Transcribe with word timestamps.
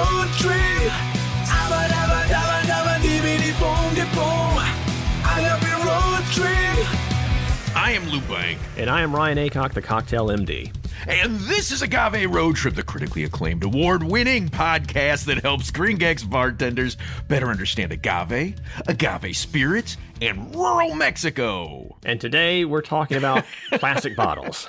Lou 0.00 1.19
Bank. 8.18 8.58
And 8.76 8.90
I 8.90 9.02
am 9.02 9.14
Ryan 9.14 9.38
Aycock, 9.38 9.72
the 9.72 9.80
Cocktail 9.82 10.26
MD. 10.26 10.74
And 11.06 11.38
this 11.40 11.70
is 11.70 11.80
Agave 11.80 12.28
Road 12.28 12.56
Trip, 12.56 12.74
the 12.74 12.82
critically 12.82 13.22
acclaimed 13.22 13.62
award 13.62 14.02
winning 14.02 14.48
podcast 14.48 15.26
that 15.26 15.38
helps 15.42 15.70
Green 15.70 15.96
Gags 15.96 16.24
bartenders 16.24 16.96
better 17.28 17.46
understand 17.46 17.92
agave, 17.92 18.56
agave 18.88 19.36
spirits, 19.36 19.96
and 20.20 20.52
rural 20.54 20.96
Mexico. 20.96 21.96
And 22.04 22.20
today 22.20 22.64
we're 22.64 22.82
talking 22.82 23.16
about 23.16 23.44
plastic 23.74 24.16
bottles. 24.16 24.68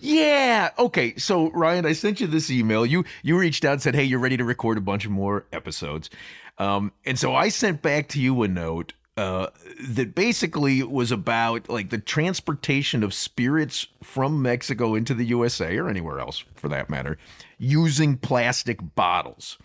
Yeah. 0.00 0.70
Okay. 0.76 1.14
So 1.16 1.50
Ryan, 1.52 1.86
I 1.86 1.92
sent 1.92 2.20
you 2.20 2.26
this 2.26 2.50
email. 2.50 2.84
You 2.84 3.04
you 3.22 3.38
reached 3.38 3.64
out 3.64 3.74
and 3.74 3.82
said, 3.82 3.94
"Hey, 3.94 4.04
you're 4.04 4.18
ready 4.18 4.36
to 4.36 4.44
record 4.44 4.78
a 4.78 4.82
bunch 4.82 5.04
of 5.04 5.12
more 5.12 5.46
episodes." 5.52 6.10
Um, 6.58 6.92
and 7.06 7.18
so 7.18 7.34
I 7.34 7.50
sent 7.50 7.82
back 7.82 8.08
to 8.08 8.20
you 8.20 8.42
a 8.42 8.48
note 8.48 8.94
uh, 9.20 9.50
that 9.88 10.14
basically 10.14 10.82
was 10.82 11.12
about 11.12 11.68
like 11.68 11.90
the 11.90 11.98
transportation 11.98 13.02
of 13.02 13.12
spirits 13.12 13.86
from 14.02 14.40
Mexico 14.40 14.94
into 14.94 15.12
the 15.12 15.26
USA 15.26 15.76
or 15.76 15.90
anywhere 15.90 16.20
else 16.20 16.42
for 16.54 16.68
that 16.68 16.88
matter, 16.88 17.18
using 17.58 18.16
plastic 18.16 18.78
bottles. 18.94 19.58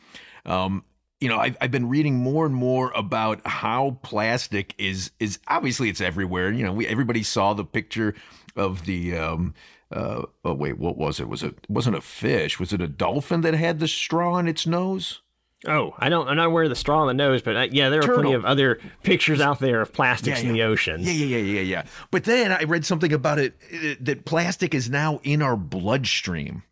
Um, 0.46 0.84
you 1.22 1.30
know, 1.30 1.38
I've, 1.38 1.56
I've 1.62 1.72
been 1.72 1.88
reading 1.88 2.18
more 2.18 2.46
and 2.46 2.54
more 2.54 2.92
about 2.96 3.48
how 3.48 3.98
plastic 4.04 4.76
is 4.78 5.12
is 5.22 5.40
obviously 5.48 5.88
it's 5.88 6.02
everywhere. 6.02 6.52
You 6.52 6.66
know, 6.66 6.74
we 6.74 6.86
everybody 6.86 7.24
saw 7.24 7.54
the 7.54 7.64
picture 7.64 8.14
of 8.58 8.86
the 8.86 9.16
um, 9.18 9.54
uh, 9.90 10.24
oh 10.44 10.54
wait, 10.54 10.78
what 10.78 10.98
was 10.98 11.22
it? 11.22 11.30
Was 11.30 11.44
it 11.44 11.56
wasn't 11.70 11.96
a 11.96 12.02
fish? 12.02 12.60
Was 12.60 12.74
it 12.74 12.82
a 12.82 12.90
dolphin 12.90 13.40
that 13.42 13.54
had 13.54 13.80
the 13.80 13.88
straw 13.88 14.38
in 14.38 14.50
its 14.50 14.68
nose? 14.68 15.22
Oh, 15.68 15.94
I 15.98 16.10
don't. 16.10 16.28
I'm 16.28 16.38
not 16.38 16.48
aware 16.48 16.64
of 16.64 16.70
the 16.70 16.76
straw 16.76 17.02
on 17.02 17.08
the 17.08 17.14
nose, 17.14 17.42
but 17.42 17.56
uh, 17.56 17.68
yeah, 17.72 17.90
there 17.90 18.00
are 18.00 18.04
Turtle. 18.04 18.22
plenty 18.22 18.36
of 18.36 18.46
other 18.46 18.80
pictures 19.04 19.42
out 19.42 19.60
there 19.60 19.82
of 19.82 19.94
plastics 19.94 20.42
Yeah, 20.42 20.50
in 20.50 20.54
the 20.54 20.64
ocean. 20.64 21.02
Yeah, 21.02 21.12
yeah, 21.12 21.38
yeah, 21.38 21.54
yeah, 21.56 21.62
yeah. 21.62 21.84
But 22.12 22.24
then 22.26 22.52
I 22.52 22.64
read 22.64 22.86
something 22.86 23.12
about 23.12 23.40
it 23.40 23.56
uh, 23.74 23.96
that 24.02 24.26
plastic 24.26 24.74
is 24.74 24.90
now 24.90 25.20
in 25.24 25.42
our 25.42 25.56
bloodstream. 25.56 26.64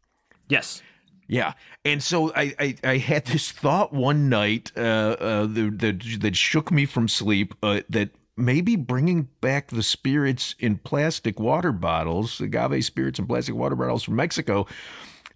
Yes. 0.47 0.81
Yeah, 1.27 1.53
and 1.85 2.03
so 2.03 2.31
I 2.35 2.53
I, 2.59 2.75
I 2.83 2.97
had 2.97 3.25
this 3.25 3.51
thought 3.51 3.93
one 3.93 4.29
night 4.29 4.71
uh, 4.77 4.81
uh, 4.81 5.45
that, 5.47 5.79
that 5.79 6.17
that 6.21 6.35
shook 6.35 6.71
me 6.71 6.85
from 6.85 7.07
sleep 7.07 7.55
uh, 7.63 7.81
that 7.89 8.09
maybe 8.35 8.75
bringing 8.75 9.29
back 9.41 9.69
the 9.69 9.83
spirits 9.83 10.53
in 10.59 10.77
plastic 10.77 11.39
water 11.39 11.71
bottles, 11.71 12.41
agave 12.41 12.83
spirits 12.83 13.19
in 13.19 13.25
plastic 13.25 13.55
water 13.55 13.75
bottles 13.75 14.03
from 14.03 14.15
Mexico. 14.15 14.67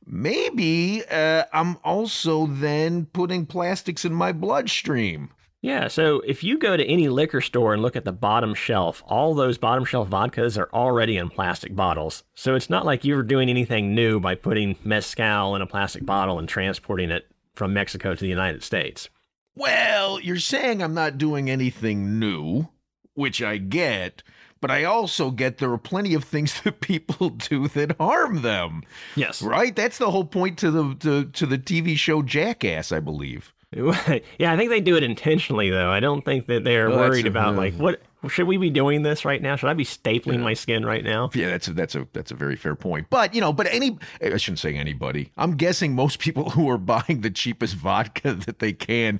Maybe 0.10 1.04
uh, 1.12 1.44
I'm 1.52 1.78
also 1.84 2.48
then 2.48 3.08
putting 3.08 3.46
plastics 3.46 4.06
in 4.06 4.14
my 4.14 4.32
bloodstream. 4.32 5.32
Yeah, 5.62 5.90
so 5.90 6.22
if 6.22 6.44
you 6.44 6.58
go 6.58 6.78
to 6.78 6.86
any 6.86 7.10
liquor 7.10 7.42
store 7.42 7.74
and 7.74 7.82
look 7.82 7.96
at 7.96 8.06
the 8.06 8.14
bottom 8.14 8.54
shelf, 8.54 9.04
all 9.06 9.34
those 9.34 9.58
bottom 9.58 9.84
shelf 9.84 10.10
vodkas 10.10 10.58
are 10.58 10.70
already 10.72 11.18
in 11.18 11.30
plastic 11.30 11.76
bottles. 11.76 12.24
So 12.36 12.56
it's 12.56 12.70
not 12.70 12.86
like 12.86 13.04
you're 13.04 13.24
doing 13.24 13.50
anything 13.50 13.94
new 13.94 14.20
by 14.20 14.36
putting 14.36 14.78
mezcal 14.84 15.56
in 15.56 15.62
a 15.62 15.68
plastic 15.68 16.06
bottle 16.06 16.40
and 16.40 16.48
transporting 16.48 17.12
it 17.12 17.28
from 17.54 17.74
Mexico 17.74 18.14
to 18.14 18.22
the 18.22 18.30
United 18.30 18.64
States. 18.64 19.10
Well, 19.56 20.22
you're 20.22 20.38
saying 20.38 20.82
I'm 20.82 20.94
not 20.94 21.18
doing 21.18 21.50
anything 21.50 22.20
new, 22.20 22.70
which 23.16 23.42
I 23.42 23.58
get, 23.58 24.22
but 24.60 24.72
I 24.72 24.84
also 24.84 25.32
get 25.32 25.58
there 25.58 25.72
are 25.72 25.78
plenty 25.78 26.14
of 26.14 26.24
things 26.24 26.62
that 26.64 26.82
people 26.82 27.30
do 27.30 27.68
that 27.70 27.98
harm 27.98 28.42
them. 28.42 28.84
Yes. 29.16 29.42
Right? 29.42 29.76
That's 29.76 29.98
the 29.98 30.12
whole 30.12 30.26
point 30.26 30.58
to 30.60 30.72
the 30.72 30.96
to, 30.96 31.26
to 31.26 31.46
the 31.46 31.58
TV 31.58 31.98
show 31.98 32.22
Jackass, 32.22 32.92
I 32.92 33.00
believe. 33.00 33.54
yeah, 33.74 34.54
I 34.54 34.58
think 34.58 34.70
they 34.70 34.80
do 34.80 34.96
it 34.96 35.04
intentionally 35.04 35.70
though. 35.70 35.92
I 35.92 36.00
don't 36.00 36.24
think 36.24 36.48
that 36.48 36.64
they're 36.64 36.90
worried 36.90 37.28
about 37.28 37.56
uh, 37.56 37.58
like 37.58 37.74
what 37.76 38.02
should 38.28 38.48
we 38.48 38.58
be 38.58 38.70
doing 38.70 39.04
this 39.04 39.26
right 39.26 39.42
now? 39.42 39.56
Should 39.56 39.70
I 39.70 39.74
be 39.74 39.86
stapling 39.86 40.40
my 40.42 40.54
skin 40.54 40.86
right 40.86 41.04
now? 41.04 41.30
Yeah, 41.34 41.50
that's 41.50 41.68
a, 41.68 41.74
that's 41.74 41.96
a 41.96 42.08
that's 42.14 42.32
a 42.32 42.36
very 42.36 42.56
fair 42.56 42.76
point. 42.76 43.08
But 43.10 43.34
you 43.34 43.42
know, 43.42 43.54
but 43.54 43.68
any 43.72 43.98
I 44.22 44.38
shouldn't 44.38 44.60
say 44.60 44.76
anybody. 44.76 45.32
I'm 45.38 45.56
guessing 45.56 45.94
most 45.96 46.20
people 46.20 46.50
who 46.52 46.70
are 46.70 46.78
buying 46.78 47.22
the 47.22 47.30
cheapest 47.30 47.76
vodka 47.76 48.34
that 48.46 48.60
they 48.60 48.74
can 48.74 49.20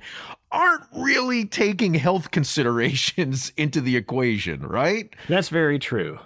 aren't 0.50 0.84
really 0.96 1.44
taking 1.44 1.94
health 1.94 2.30
considerations 2.30 3.52
into 3.56 3.80
the 3.80 3.96
equation, 3.96 4.66
right? 4.66 5.14
That's 5.28 5.48
very 5.48 5.78
true. 5.78 6.18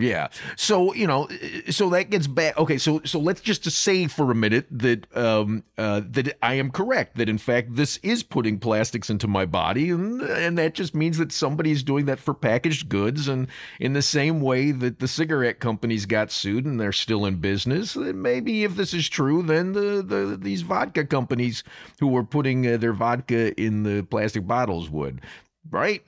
Yeah. 0.00 0.28
So 0.56 0.94
you 0.94 1.06
know, 1.06 1.28
so 1.68 1.90
that 1.90 2.10
gets 2.10 2.26
back. 2.26 2.56
Okay. 2.58 2.78
So 2.78 3.00
so 3.04 3.18
let's 3.18 3.40
just 3.40 3.64
say 3.64 4.06
for 4.06 4.30
a 4.30 4.34
minute 4.34 4.66
that 4.70 5.06
um 5.16 5.64
uh 5.78 6.00
that 6.10 6.36
I 6.42 6.54
am 6.54 6.70
correct 6.70 7.16
that 7.16 7.28
in 7.28 7.38
fact 7.38 7.76
this 7.76 7.98
is 7.98 8.22
putting 8.22 8.58
plastics 8.58 9.10
into 9.10 9.28
my 9.28 9.44
body 9.46 9.90
and 9.90 10.20
and 10.22 10.58
that 10.58 10.74
just 10.74 10.94
means 10.94 11.18
that 11.18 11.32
somebody's 11.32 11.82
doing 11.82 12.06
that 12.06 12.18
for 12.18 12.34
packaged 12.34 12.88
goods 12.88 13.28
and 13.28 13.48
in 13.78 13.92
the 13.92 14.02
same 14.02 14.40
way 14.40 14.70
that 14.72 14.98
the 14.98 15.08
cigarette 15.08 15.60
companies 15.60 16.06
got 16.06 16.30
sued 16.30 16.64
and 16.64 16.80
they're 16.80 16.92
still 16.92 17.26
in 17.26 17.36
business. 17.36 17.94
Then 17.94 18.22
maybe 18.22 18.64
if 18.64 18.76
this 18.76 18.94
is 18.94 19.08
true, 19.08 19.42
then 19.42 19.72
the 19.72 20.02
the 20.02 20.38
these 20.40 20.62
vodka 20.62 21.04
companies 21.04 21.62
who 22.00 22.08
were 22.08 22.24
putting 22.24 22.66
uh, 22.66 22.76
their 22.76 22.92
vodka 22.92 23.58
in 23.60 23.82
the 23.82 24.02
plastic 24.02 24.46
bottles 24.46 24.88
would, 24.90 25.20
right? 25.70 26.02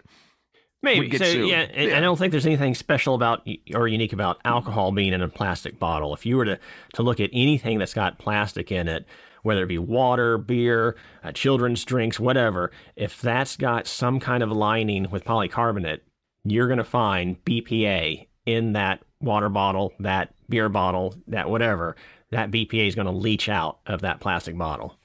Maybe. 0.82 1.16
So 1.16 1.24
yeah, 1.24 1.68
Yeah. 1.74 1.96
I 1.96 2.00
don't 2.00 2.18
think 2.18 2.32
there's 2.32 2.46
anything 2.46 2.74
special 2.74 3.14
about 3.14 3.46
or 3.74 3.86
unique 3.86 4.12
about 4.12 4.40
alcohol 4.44 4.90
being 4.92 5.12
in 5.12 5.22
a 5.22 5.28
plastic 5.28 5.78
bottle. 5.78 6.12
If 6.14 6.26
you 6.26 6.36
were 6.36 6.44
to 6.44 6.58
to 6.94 7.02
look 7.02 7.20
at 7.20 7.30
anything 7.32 7.78
that's 7.78 7.94
got 7.94 8.18
plastic 8.18 8.72
in 8.72 8.88
it, 8.88 9.06
whether 9.42 9.62
it 9.62 9.68
be 9.68 9.78
water, 9.78 10.38
beer, 10.38 10.96
uh, 11.22 11.32
children's 11.32 11.84
drinks, 11.84 12.18
whatever, 12.18 12.72
if 12.96 13.20
that's 13.20 13.56
got 13.56 13.86
some 13.86 14.18
kind 14.18 14.42
of 14.42 14.50
lining 14.50 15.08
with 15.10 15.24
polycarbonate, 15.24 16.00
you're 16.44 16.66
going 16.66 16.78
to 16.78 16.84
find 16.84 17.42
BPA 17.44 18.26
in 18.46 18.72
that 18.72 19.02
water 19.20 19.48
bottle, 19.48 19.92
that 20.00 20.34
beer 20.48 20.68
bottle, 20.68 21.14
that 21.28 21.48
whatever. 21.48 21.96
That 22.30 22.50
BPA 22.50 22.88
is 22.88 22.94
going 22.94 23.06
to 23.06 23.12
leach 23.12 23.48
out 23.48 23.78
of 23.86 24.00
that 24.00 24.20
plastic 24.20 24.56
bottle. 24.56 24.96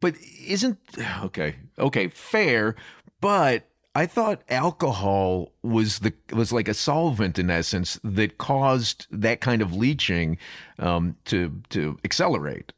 But 0.00 0.14
isn't 0.46 0.78
okay? 1.24 1.56
Okay, 1.78 2.08
fair. 2.08 2.76
But 3.20 3.64
I 3.98 4.06
thought 4.06 4.42
alcohol 4.48 5.50
was 5.64 5.98
the 5.98 6.12
was 6.32 6.52
like 6.52 6.68
a 6.68 6.74
solvent 6.74 7.36
in 7.36 7.50
essence 7.50 7.98
that 8.04 8.38
caused 8.38 9.08
that 9.10 9.40
kind 9.40 9.60
of 9.60 9.74
leaching 9.74 10.38
um, 10.78 11.16
to 11.24 11.60
to 11.70 11.98
accelerate. 12.04 12.72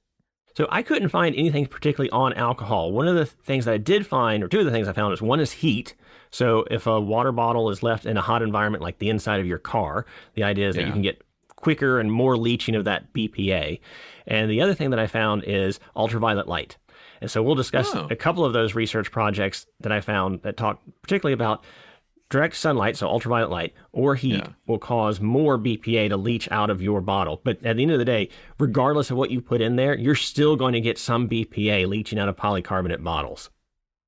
So 0.57 0.67
I 0.71 0.83
couldn't 0.83 1.11
find 1.11 1.37
anything 1.37 1.67
particularly 1.67 2.09
on 2.09 2.33
alcohol. 2.33 2.93
One 2.93 3.07
of 3.07 3.17
the 3.17 3.27
things 3.27 3.67
that 3.67 3.75
I 3.75 3.77
did 3.77 4.07
find, 4.07 4.43
or 4.43 4.49
two 4.49 4.61
of 4.61 4.65
the 4.65 4.71
things 4.71 4.89
I 4.89 4.95
found, 4.95 5.13
is 5.13 5.21
one 5.21 5.41
is 5.41 5.53
heat. 5.53 5.95
So 6.31 6.65
if 6.71 6.87
a 6.87 6.99
water 6.99 7.33
bottle 7.33 7.69
is 7.69 7.83
left 7.83 8.07
in 8.07 8.17
a 8.17 8.23
hot 8.23 8.41
environment 8.41 8.83
like 8.83 8.99
the 8.99 9.11
inside 9.11 9.41
of 9.41 9.47
your 9.47 9.59
car, 9.59 10.07
the 10.37 10.45
idea 10.45 10.71
is 10.71 10.77
that 10.77 10.87
you 10.87 10.93
can 10.93 11.03
get 11.03 11.23
quicker 11.57 12.01
and 12.01 12.11
more 12.11 12.39
leaching 12.39 12.75
of 12.75 12.87
that 12.87 13.13
BPA. 13.13 13.79
And 14.27 14.51
the 14.51 14.63
other 14.63 14.75
thing 14.75 14.89
that 14.91 14.99
I 14.99 15.07
found 15.07 15.45
is 15.45 15.81
ultraviolet 15.95 16.49
light. 16.49 16.79
And 17.21 17.31
so 17.31 17.43
we'll 17.43 17.55
discuss 17.55 17.95
Oh. 17.95 18.07
a 18.11 18.17
couple 18.17 18.45
of 18.45 18.53
those 18.53 18.75
research 18.75 19.11
projects 19.11 19.67
that 19.81 19.93
I 19.93 20.01
found 20.01 20.43
that 20.43 20.57
talk 20.57 20.81
particularly 21.03 21.35
about 21.35 21.63
direct 22.31 22.55
sunlight, 22.57 22.97
so 22.97 23.09
ultraviolet 23.09 23.51
light, 23.51 23.75
or 23.93 24.15
heat 24.15 24.37
Yeah. 24.37 24.49
will 24.67 24.79
cause 24.79 25.21
more 25.21 25.59
BPA 25.59 26.09
to 26.09 26.17
leach 26.17 26.49
out 26.53 26.71
of 26.71 26.81
your 26.81 27.01
bottle. 27.01 27.41
But 27.43 27.65
at 27.65 27.77
the 27.77 27.83
end 27.83 27.91
of 27.91 27.99
the 27.99 28.05
day, 28.05 28.29
regardless 28.59 29.11
of 29.11 29.17
what 29.17 29.31
you 29.33 29.41
put 29.41 29.61
in 29.61 29.75
there, 29.77 29.97
you're 29.99 30.15
still 30.15 30.55
going 30.55 30.73
to 30.75 30.81
get 30.81 30.97
some 30.97 31.29
BPA 31.29 31.87
leaching 31.87 32.19
out 32.21 32.29
of 32.29 32.37
polycarbonate 32.37 33.03
bottles. 33.03 33.51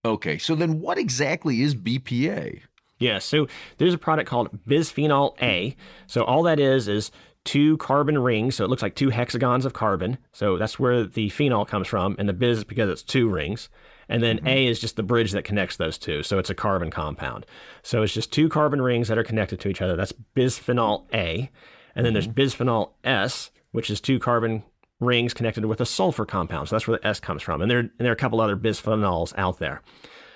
Okay, 0.04 0.38
so 0.38 0.54
then 0.54 0.80
what 0.80 0.98
exactly 0.98 1.62
is 1.62 1.74
BPA? 1.74 2.60
Yeah, 2.98 3.18
so 3.18 3.48
there's 3.78 3.94
a 3.94 3.98
product 3.98 4.28
called 4.30 4.50
bisphenol 4.64 5.34
A. 5.42 5.74
So 6.06 6.22
all 6.22 6.44
that 6.44 6.60
is 6.60 6.86
is 6.86 7.10
two 7.44 7.76
carbon 7.78 8.18
rings. 8.18 8.56
So 8.56 8.64
it 8.64 8.68
looks 8.68 8.82
like 8.82 8.94
two 8.94 9.10
hexagons 9.10 9.64
of 9.64 9.72
carbon. 9.72 10.18
So 10.32 10.58
that's 10.58 10.78
where 10.78 11.04
the 11.04 11.28
phenol 11.28 11.64
comes 11.64 11.88
from, 11.88 12.16
and 12.18 12.28
the 12.28 12.32
bis 12.32 12.58
is 12.58 12.64
because 12.64 12.88
it's 12.88 13.02
two 13.02 13.28
rings. 13.28 13.68
And 14.08 14.22
then 14.22 14.38
mm-hmm. 14.38 14.48
A 14.48 14.66
is 14.66 14.80
just 14.80 14.96
the 14.96 15.02
bridge 15.02 15.32
that 15.32 15.44
connects 15.44 15.76
those 15.76 15.96
two. 15.96 16.22
So 16.22 16.38
it's 16.38 16.50
a 16.50 16.54
carbon 16.54 16.90
compound. 16.90 17.46
So 17.82 18.02
it's 18.02 18.12
just 18.12 18.32
two 18.32 18.48
carbon 18.48 18.82
rings 18.82 19.08
that 19.08 19.18
are 19.18 19.24
connected 19.24 19.60
to 19.60 19.68
each 19.68 19.80
other. 19.80 19.96
That's 19.96 20.12
bisphenol 20.36 21.06
A. 21.14 21.50
And 21.94 22.04
then 22.04 22.12
there's 22.12 22.28
mm-hmm. 22.28 22.40
bisphenol 22.40 22.90
S, 23.04 23.50
which 23.70 23.90
is 23.90 24.00
two 24.00 24.18
carbon 24.18 24.64
rings 25.00 25.34
connected 25.34 25.64
with 25.64 25.80
a 25.80 25.86
sulfur 25.86 26.26
compound. 26.26 26.68
So 26.68 26.76
that's 26.76 26.86
where 26.86 26.98
the 26.98 27.06
S 27.06 27.20
comes 27.20 27.42
from. 27.42 27.62
And 27.62 27.70
there, 27.70 27.78
and 27.78 27.90
there 27.98 28.10
are 28.10 28.12
a 28.12 28.16
couple 28.16 28.40
other 28.40 28.56
bisphenols 28.56 29.32
out 29.36 29.58
there. 29.58 29.82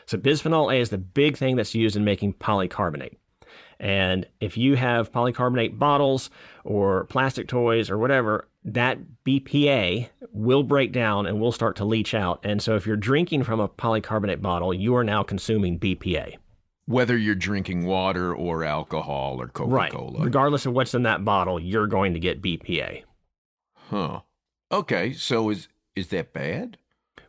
So 0.07 0.17
bisphenol 0.17 0.75
A 0.75 0.81
is 0.81 0.91
the 0.91 0.99
big 0.99 1.37
thing 1.37 1.57
that's 1.57 1.75
used 1.75 1.97
in 1.97 2.05
making 2.05 2.35
polycarbonate. 2.35 3.17
And 3.79 4.27
if 4.41 4.57
you 4.57 4.77
have 4.77 5.13
polycarbonate 5.13 5.79
bottles 5.79 6.31
or 6.65 7.05
plastic 7.05 7.49
toys 7.49 7.91
or 7.91 7.99
whatever, 7.99 8.49
that 8.65 8.99
BPA 9.25 10.09
will 10.33 10.63
break 10.63 10.93
down 10.93 11.27
and 11.27 11.41
will 11.41 11.53
start 11.53 11.77
to 11.77 11.85
leach 11.85 12.15
out. 12.15 12.41
And 12.43 12.61
so 12.61 12.75
if 12.75 12.87
you're 12.87 12.97
drinking 12.97 13.45
from 13.45 13.61
a 13.61 13.69
polycarbonate 13.69 14.43
bottle, 14.43 14.75
you 14.75 14.97
are 14.97 15.05
now 15.05 15.23
consuming 15.23 15.79
BPA. 15.79 16.37
Whether 16.87 17.17
you're 17.17 17.35
drinking 17.35 17.85
water 17.85 18.35
or 18.35 18.65
alcohol 18.65 19.41
or 19.41 19.51
Right. 19.67 19.91
Coca-Cola. 19.91 20.19
Right. 20.19 20.25
Regardless 20.25 20.67
of 20.67 20.73
what's 20.73 20.95
in 20.95 21.03
that 21.03 21.25
bottle, 21.25 21.61
you're 21.61 21.87
going 21.87 22.15
to 22.15 22.21
get 22.21 22.43
BPA. 22.43 23.03
Huh. 23.91 24.21
Okay, 24.73 25.13
so 25.13 25.51
is 25.51 25.69
is 25.95 26.09
that 26.09 26.33
bad? 26.33 26.77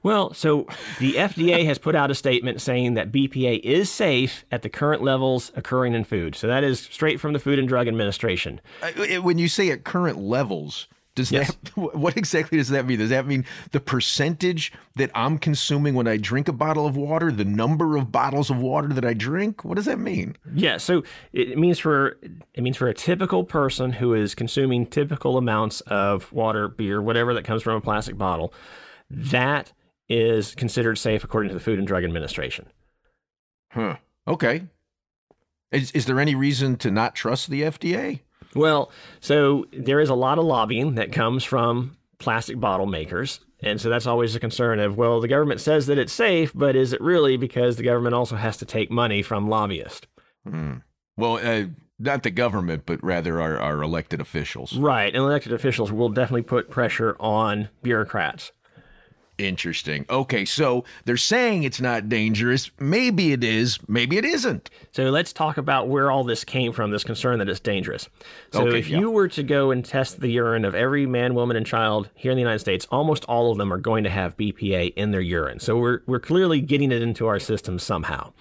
Well, 0.07 0.33
so 0.33 0.67
the 0.99 1.15
FDA 1.15 1.65
has 1.65 1.77
put 1.77 1.93
out 1.93 2.09
a 2.09 2.15
statement 2.15 2.61
saying 2.61 2.93
that 2.93 3.11
BPA 3.11 3.59
is 3.61 3.91
safe 3.91 4.45
at 4.53 4.61
the 4.61 4.69
current 4.69 5.03
levels 5.03 5.51
occurring 5.53 5.93
in 5.95 6.05
food. 6.05 6.33
So 6.33 6.47
that 6.47 6.63
is 6.63 6.79
straight 6.79 7.19
from 7.19 7.33
the 7.33 7.39
Food 7.39 7.59
and 7.59 7.67
Drug 7.67 7.89
Administration. 7.89 8.61
Uh, 8.81 8.91
When 9.21 9.37
you 9.37 9.49
say 9.49 9.69
at 9.69 9.83
current 9.83 10.17
levels, 10.17 10.87
does 11.15 11.29
Yes. 11.29 11.57
that 11.75 11.75
what 11.97 12.15
exactly 12.15 12.57
does 12.57 12.69
that 12.69 12.85
mean? 12.85 12.99
Does 12.99 13.09
that 13.09 13.27
mean 13.27 13.43
the 13.71 13.81
percentage 13.81 14.71
that 14.95 15.11
I'm 15.13 15.37
consuming 15.37 15.93
when 15.93 16.07
I 16.07 16.15
drink 16.15 16.47
a 16.47 16.53
bottle 16.53 16.87
of 16.87 16.95
water, 16.95 17.29
the 17.29 17.43
number 17.43 17.97
of 17.97 18.09
bottles 18.09 18.49
of 18.49 18.59
water 18.59 18.87
that 18.89 19.03
I 19.03 19.13
drink? 19.13 19.65
What 19.65 19.75
does 19.75 19.85
that 19.87 19.99
mean? 19.99 20.37
Yeah, 20.55 20.77
so 20.77 21.03
it 21.33 21.57
means 21.57 21.79
for 21.79 22.17
it 22.53 22.63
means 22.63 22.77
for 22.77 22.87
a 22.87 22.93
typical 22.93 23.43
person 23.43 23.91
who 23.91 24.13
is 24.13 24.35
consuming 24.35 24.85
typical 24.85 25.37
amounts 25.37 25.81
of 25.81 26.31
water, 26.31 26.69
beer, 26.69 27.01
whatever 27.01 27.33
that 27.33 27.43
comes 27.43 27.61
from 27.61 27.75
a 27.75 27.81
plastic 27.81 28.17
bottle, 28.17 28.53
that 29.09 29.73
is 30.09 30.55
considered 30.55 30.97
safe 30.97 31.23
according 31.23 31.49
to 31.49 31.53
the 31.53 31.59
Food 31.59 31.79
and 31.79 31.87
Drug 31.87 32.03
Administration. 32.03 32.67
Huh. 33.71 33.97
Okay. 34.27 34.63
Is 35.71 35.91
is 35.91 36.05
there 36.05 36.19
any 36.19 36.35
reason 36.35 36.77
to 36.77 36.91
not 36.91 37.15
trust 37.15 37.49
the 37.49 37.63
FDA? 37.63 38.21
Well, 38.55 38.91
so 39.19 39.65
there 39.71 39.99
is 39.99 40.09
a 40.09 40.15
lot 40.15 40.39
of 40.39 40.45
lobbying 40.45 40.95
that 40.95 41.11
comes 41.11 41.43
from 41.43 41.97
plastic 42.19 42.59
bottle 42.59 42.85
makers. 42.85 43.39
And 43.61 43.81
so 43.81 43.89
that's 43.89 44.05
always 44.05 44.35
a 44.35 44.39
concern 44.39 44.79
of, 44.79 44.97
well, 44.97 45.19
the 45.19 45.27
government 45.27 45.61
says 45.61 45.87
that 45.87 45.97
it's 45.97 46.13
safe, 46.13 46.51
but 46.53 46.75
is 46.75 46.93
it 46.93 47.01
really 47.01 47.37
because 47.37 47.75
the 47.75 47.83
government 47.83 48.13
also 48.13 48.35
has 48.35 48.57
to 48.57 48.65
take 48.65 48.91
money 48.91 49.21
from 49.21 49.49
lobbyists? 49.49 50.07
Hmm. 50.47 50.75
Well, 51.17 51.39
uh, 51.41 51.67
not 51.99 52.21
the 52.21 52.29
government, 52.29 52.83
but 52.85 53.03
rather 53.03 53.41
our, 53.41 53.59
our 53.59 53.81
elected 53.81 54.21
officials. 54.21 54.77
Right. 54.77 55.07
And 55.07 55.23
elected 55.23 55.53
officials 55.53 55.91
will 55.91 56.09
definitely 56.09 56.43
put 56.43 56.69
pressure 56.69 57.15
on 57.19 57.69
bureaucrats. 57.81 58.51
Interesting. 59.37 60.05
Okay, 60.09 60.45
so 60.45 60.83
they're 61.05 61.15
saying 61.15 61.63
it's 61.63 61.79
not 61.79 62.09
dangerous. 62.09 62.71
Maybe 62.79 63.33
it 63.33 63.43
is. 63.43 63.77
Maybe 63.87 64.17
it 64.17 64.25
isn't. 64.25 64.69
So 64.91 65.09
let's 65.11 65.31
talk 65.31 65.57
about 65.57 65.87
where 65.87 66.09
all 66.09 66.23
this 66.23 66.43
came 66.43 66.73
from, 66.73 66.89
this 66.89 67.03
concern 67.03 67.37
that 67.39 67.47
it's 67.47 67.59
dangerous. 67.59 68.09
So 68.51 68.67
Okay, 68.67 68.79
if 68.79 68.89
yeah. 68.89 68.99
you 68.99 69.11
were 69.11 69.27
to 69.27 69.43
go 69.43 69.69
and 69.69 69.85
test 69.85 70.21
the 70.21 70.29
urine 70.29 70.65
of 70.65 70.73
every 70.73 71.05
man, 71.05 71.35
woman, 71.35 71.55
and 71.55 71.65
child 71.65 72.09
here 72.15 72.31
in 72.31 72.35
the 72.35 72.41
United 72.41 72.59
States, 72.59 72.87
almost 72.89 73.25
all 73.25 73.51
of 73.51 73.59
them 73.59 73.71
are 73.71 73.77
going 73.77 74.03
to 74.05 74.09
have 74.09 74.35
BPA 74.37 74.93
in 74.95 75.11
their 75.11 75.21
urine. 75.21 75.59
So 75.59 75.77
we're, 75.77 76.01
we're 76.07 76.19
clearly 76.19 76.59
getting 76.59 76.91
it 76.91 77.03
into 77.03 77.27
our 77.27 77.39
system 77.39 77.77
somehow. 77.77 78.33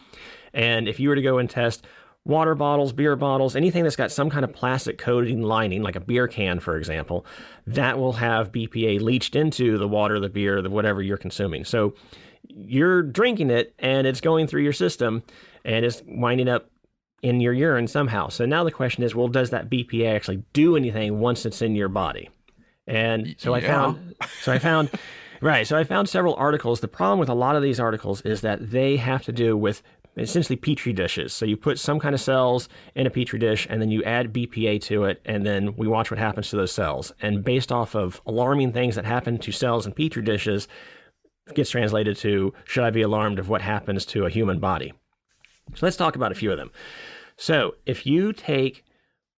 And 0.55 0.89
if 0.89 0.99
you 0.99 1.11
were 1.11 1.17
to 1.17 1.23
go 1.23 1.37
and 1.37 1.51
test 1.51 1.87
water 2.27 2.57
bottles, 2.57 2.93
beer 2.93 3.15
bottles, 3.15 3.55
anything 3.55 3.85
that's 3.85 3.97
got 3.97 4.11
some 4.11 4.29
kind 4.29 4.45
of 4.45 4.53
plastic 4.53 4.99
coating 4.99 5.43
lining, 5.43 5.83
like 5.83 5.95
a 5.95 6.01
beer 6.01 6.27
can, 6.27 6.59
for 6.59 6.77
example, 6.77 7.25
that 7.67 7.99
will 7.99 8.15
have 8.15 8.51
BPA 8.51 9.01
leached 9.01 9.37
into 9.37 9.79
the 9.79 9.87
water, 9.87 10.19
the 10.19 10.29
beer, 10.29 10.61
the 10.61 10.69
whatever 10.69 11.01
you're 11.01 11.17
consuming. 11.17 11.65
So 11.65 11.95
you're 12.49 13.03
drinking 13.03 13.51
it 13.51 13.75
and 13.79 14.07
it's 14.07 14.21
going 14.21 14.49
through 14.49 14.63
your 14.63 14.73
system 14.73 15.23
and 15.65 15.85
it's 15.85 16.03
winding 16.07 16.49
up 16.49 16.69
in 17.23 17.41
your 17.41 17.53
urine 17.53 17.87
somehow. 17.87 18.29
So 18.29 18.45
now 18.45 18.65
the 18.65 18.73
question 18.73 19.05
is, 19.05 19.15
well, 19.15 19.29
does 19.29 19.51
that 19.51 19.71
BPA 19.71 20.15
actually 20.15 20.43
do 20.53 20.77
anything 20.77 21.21
once 21.21 21.47
it's 21.47 21.63
in 21.63 21.77
your 21.77 21.89
body? 21.89 22.29
And 22.89 23.37
so 23.39 23.55
I 23.55 23.61
found, 23.61 24.15
so 24.43 24.53
I 24.53 24.59
found, 24.59 24.91
right. 25.41 25.67
So 25.67 25.77
I 25.77 25.85
found 25.85 26.09
several 26.09 26.35
articles. 26.35 26.81
The 26.81 26.89
problem 26.89 27.19
with 27.19 27.29
a 27.29 27.35
lot 27.35 27.57
of 27.57 27.63
these 27.63 27.81
articles 27.81 28.21
is 28.23 28.43
that 28.43 28.71
they 28.71 28.97
have 28.97 29.25
to 29.25 29.33
do 29.33 29.57
with 29.57 29.83
essentially 30.17 30.57
petri 30.57 30.93
dishes. 30.93 31.33
So 31.33 31.45
you 31.45 31.57
put 31.57 31.79
some 31.79 31.99
kind 31.99 32.15
of 32.15 32.21
cells 32.21 32.69
in 32.95 33.07
a 33.07 33.11
petri 33.11 33.39
dish 33.39 33.67
and 33.69 33.81
then 33.81 33.91
you 33.91 34.03
add 34.05 34.33
BPA 34.33 34.81
to 34.83 35.05
it 35.05 35.21
and 35.25 35.45
then 35.45 35.77
we 35.77 35.87
watch 35.87 36.11
what 36.11 36.19
happens 36.19 36.51
to 36.51 36.57
those 36.57 36.73
cells. 36.73 37.13
And 37.21 37.45
based 37.45 37.71
off 37.71 37.95
of 37.95 38.21
alarming 38.27 38.73
things 38.73 38.95
that 38.95 39.05
happen 39.05 39.39
to 39.39 39.53
cells 39.53 39.87
in 39.87 39.93
petri 39.93 40.23
dishes, 40.23 40.69
gets 41.55 41.71
translated 41.71 42.17
to 42.17 42.53
should 42.65 42.85
I 42.85 42.91
be 42.91 43.03
alarmed 43.03 43.39
of 43.39 43.49
what 43.49 43.63
happens 43.63 44.05
to 44.07 44.27
a 44.27 44.31
human 44.31 44.59
body? 44.59 44.93
So 45.75 45.87
let's 45.87 45.97
talk 45.97 46.17
about 46.17 46.33
a 46.33 46.37
few 46.37 46.51
of 46.51 46.59
them. 46.59 46.71
So 47.37 47.75
if 47.85 48.07
you 48.07 48.33
take 48.33 48.85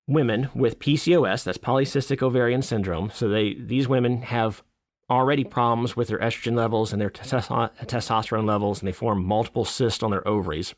women 0.06 0.48
with 0.54 0.78
PCOS, 0.78 1.44
that's 1.44 1.58
polycystic 1.58 2.22
ovarian 2.22 2.62
syndrome, 2.62 3.10
so 3.12 3.28
they 3.28 3.54
these 3.54 3.88
women 3.88 4.22
have 4.22 4.62
already 5.10 5.44
problems 5.44 5.96
with 5.96 6.08
their 6.08 6.18
estrogen 6.18 6.56
levels 6.56 6.92
and 6.92 7.00
their 7.00 7.10
testo- 7.10 7.70
testosterone 7.86 8.46
levels, 8.46 8.80
and 8.80 8.88
they 8.88 8.92
form 8.92 9.24
multiple 9.24 9.64
cysts 9.64 10.02
on 10.02 10.10
their 10.10 10.26
ovaries. 10.26 10.74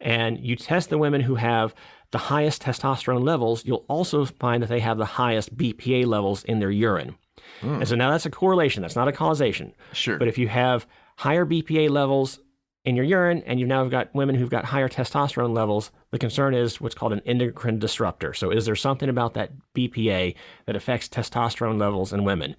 And 0.00 0.38
you 0.38 0.56
test 0.56 0.90
the 0.90 0.98
women 0.98 1.22
who 1.22 1.36
have 1.36 1.74
the 2.10 2.18
highest 2.18 2.62
testosterone 2.62 3.24
levels, 3.24 3.64
you'll 3.64 3.84
also 3.88 4.24
find 4.24 4.62
that 4.62 4.68
they 4.68 4.80
have 4.80 4.98
the 4.98 5.04
highest 5.04 5.56
BPA 5.56 6.06
levels 6.06 6.44
in 6.44 6.60
their 6.60 6.70
urine. 6.70 7.16
Hmm. 7.60 7.74
And 7.74 7.88
so 7.88 7.96
now 7.96 8.10
that's 8.10 8.26
a 8.26 8.30
correlation, 8.30 8.82
that's 8.82 8.96
not 8.96 9.08
a 9.08 9.12
causation. 9.12 9.74
Sure. 9.92 10.18
But 10.18 10.28
if 10.28 10.38
you 10.38 10.48
have 10.48 10.86
higher 11.16 11.46
BPA 11.46 11.90
levels 11.90 12.40
in 12.84 12.96
your 12.96 13.04
urine 13.04 13.42
and 13.46 13.58
you've 13.58 13.68
now 13.68 13.84
got 13.86 14.14
women 14.14 14.34
who've 14.34 14.50
got 14.50 14.64
higher 14.64 14.88
testosterone 14.88 15.54
levels, 15.54 15.90
the 16.10 16.18
concern 16.18 16.54
is 16.54 16.80
what's 16.80 16.94
called 16.94 17.12
an 17.12 17.22
endocrine 17.24 17.78
disruptor. 17.78 18.34
So 18.34 18.50
is 18.50 18.66
there 18.66 18.76
something 18.76 19.08
about 19.08 19.34
that 19.34 19.52
BPA 19.74 20.34
that 20.66 20.76
affects 20.76 21.08
testosterone 21.08 21.80
levels 21.80 22.12
in 22.12 22.24
women? 22.24 22.56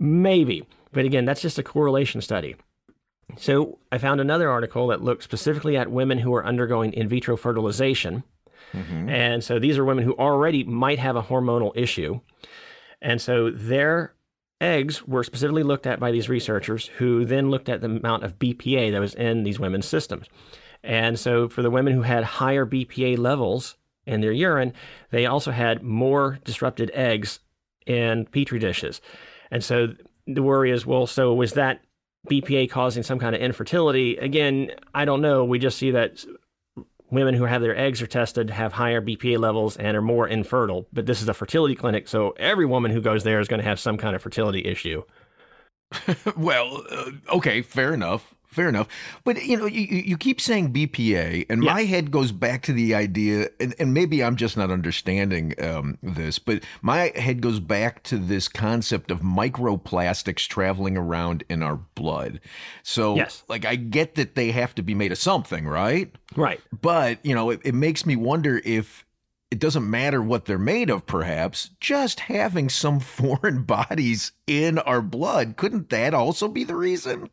Maybe. 0.00 0.66
But 0.92 1.04
again, 1.04 1.24
that's 1.24 1.42
just 1.42 1.58
a 1.58 1.62
correlation 1.62 2.20
study. 2.20 2.56
So 3.36 3.78
I 3.92 3.98
found 3.98 4.20
another 4.20 4.50
article 4.50 4.88
that 4.88 5.04
looked 5.04 5.22
specifically 5.22 5.76
at 5.76 5.90
women 5.90 6.18
who 6.18 6.34
are 6.34 6.44
undergoing 6.44 6.92
in 6.92 7.08
vitro 7.08 7.36
fertilization. 7.36 8.24
Mm-hmm. 8.72 9.08
And 9.08 9.44
so 9.44 9.58
these 9.58 9.78
are 9.78 9.84
women 9.84 10.04
who 10.04 10.14
already 10.14 10.64
might 10.64 10.98
have 10.98 11.14
a 11.14 11.22
hormonal 11.22 11.76
issue. 11.76 12.20
And 13.00 13.20
so 13.20 13.50
their 13.50 14.14
eggs 14.60 15.06
were 15.06 15.24
specifically 15.24 15.62
looked 15.62 15.86
at 15.86 16.00
by 16.00 16.10
these 16.10 16.28
researchers 16.28 16.86
who 16.98 17.24
then 17.24 17.50
looked 17.50 17.68
at 17.68 17.80
the 17.80 17.86
amount 17.86 18.24
of 18.24 18.38
BPA 18.38 18.92
that 18.92 19.00
was 19.00 19.14
in 19.14 19.42
these 19.42 19.60
women's 19.60 19.86
systems. 19.86 20.26
And 20.82 21.18
so 21.18 21.48
for 21.48 21.62
the 21.62 21.70
women 21.70 21.92
who 21.92 22.02
had 22.02 22.24
higher 22.24 22.66
BPA 22.66 23.18
levels 23.18 23.76
in 24.06 24.20
their 24.20 24.32
urine, 24.32 24.72
they 25.10 25.26
also 25.26 25.50
had 25.50 25.82
more 25.82 26.38
disrupted 26.44 26.90
eggs 26.94 27.40
in 27.86 28.26
petri 28.26 28.58
dishes. 28.58 29.00
And 29.50 29.62
so 29.62 29.94
the 30.26 30.42
worry 30.42 30.70
is, 30.70 30.86
well, 30.86 31.06
so 31.06 31.34
was 31.34 31.54
that 31.54 31.82
BPA 32.30 32.70
causing 32.70 33.02
some 33.02 33.18
kind 33.18 33.34
of 33.34 33.40
infertility? 33.40 34.16
Again, 34.16 34.70
I 34.94 35.04
don't 35.04 35.20
know. 35.20 35.44
We 35.44 35.58
just 35.58 35.78
see 35.78 35.90
that 35.92 36.24
women 37.10 37.34
who 37.34 37.44
have 37.44 37.62
their 37.62 37.76
eggs 37.76 38.00
are 38.00 38.06
tested 38.06 38.50
have 38.50 38.72
higher 38.72 39.00
BPA 39.00 39.38
levels 39.38 39.76
and 39.76 39.96
are 39.96 40.02
more 40.02 40.28
infertile. 40.28 40.86
But 40.92 41.06
this 41.06 41.22
is 41.22 41.28
a 41.28 41.34
fertility 41.34 41.74
clinic, 41.74 42.08
so 42.08 42.30
every 42.38 42.66
woman 42.66 42.90
who 42.90 43.00
goes 43.00 43.24
there 43.24 43.40
is 43.40 43.48
going 43.48 43.60
to 43.60 43.68
have 43.68 43.80
some 43.80 43.96
kind 43.96 44.14
of 44.14 44.22
fertility 44.22 44.64
issue. 44.64 45.02
well, 46.36 46.84
uh, 46.90 47.10
okay, 47.30 47.62
fair 47.62 47.92
enough. 47.92 48.34
Fair 48.50 48.68
enough. 48.68 48.88
But 49.22 49.44
you 49.44 49.56
know, 49.56 49.66
you, 49.66 49.82
you 49.82 50.16
keep 50.18 50.40
saying 50.40 50.72
BPA, 50.72 51.46
and 51.48 51.62
Yeah. 51.62 51.72
my 51.72 51.84
head 51.84 52.10
goes 52.10 52.32
back 52.32 52.62
to 52.62 52.72
the 52.72 52.96
idea, 52.96 53.48
and, 53.60 53.74
and 53.78 53.94
maybe 53.94 54.24
I'm 54.24 54.34
just 54.34 54.56
not 54.56 54.72
understanding 54.72 55.54
um, 55.62 55.98
this, 56.02 56.40
but 56.40 56.64
my 56.82 57.12
head 57.14 57.42
goes 57.42 57.60
back 57.60 58.02
to 58.04 58.18
this 58.18 58.48
concept 58.48 59.12
of 59.12 59.20
microplastics 59.20 60.48
traveling 60.48 60.96
around 60.96 61.44
in 61.48 61.62
our 61.62 61.76
blood. 61.76 62.40
So, 62.82 63.14
Yes. 63.14 63.44
like, 63.48 63.64
I 63.64 63.76
get 63.76 64.16
that 64.16 64.34
they 64.34 64.50
have 64.50 64.74
to 64.74 64.82
be 64.82 64.94
made 64.94 65.12
of 65.12 65.18
something, 65.18 65.66
right? 65.68 66.12
Right. 66.34 66.60
But, 66.82 67.24
you 67.24 67.36
know, 67.36 67.50
it, 67.50 67.60
it 67.64 67.74
makes 67.74 68.04
me 68.04 68.16
wonder 68.16 68.60
if 68.64 69.04
it 69.52 69.60
doesn't 69.60 69.88
matter 69.88 70.20
what 70.22 70.46
they're 70.46 70.58
made 70.58 70.90
of, 70.90 71.06
perhaps, 71.06 71.70
just 71.80 72.18
having 72.20 72.68
some 72.68 72.98
foreign 73.00 73.62
bodies 73.62 74.32
in 74.48 74.78
our 74.80 75.02
blood, 75.02 75.56
couldn't 75.56 75.90
that 75.90 76.14
also 76.14 76.48
be 76.48 76.64
the 76.64 76.74
reason? 76.76 77.30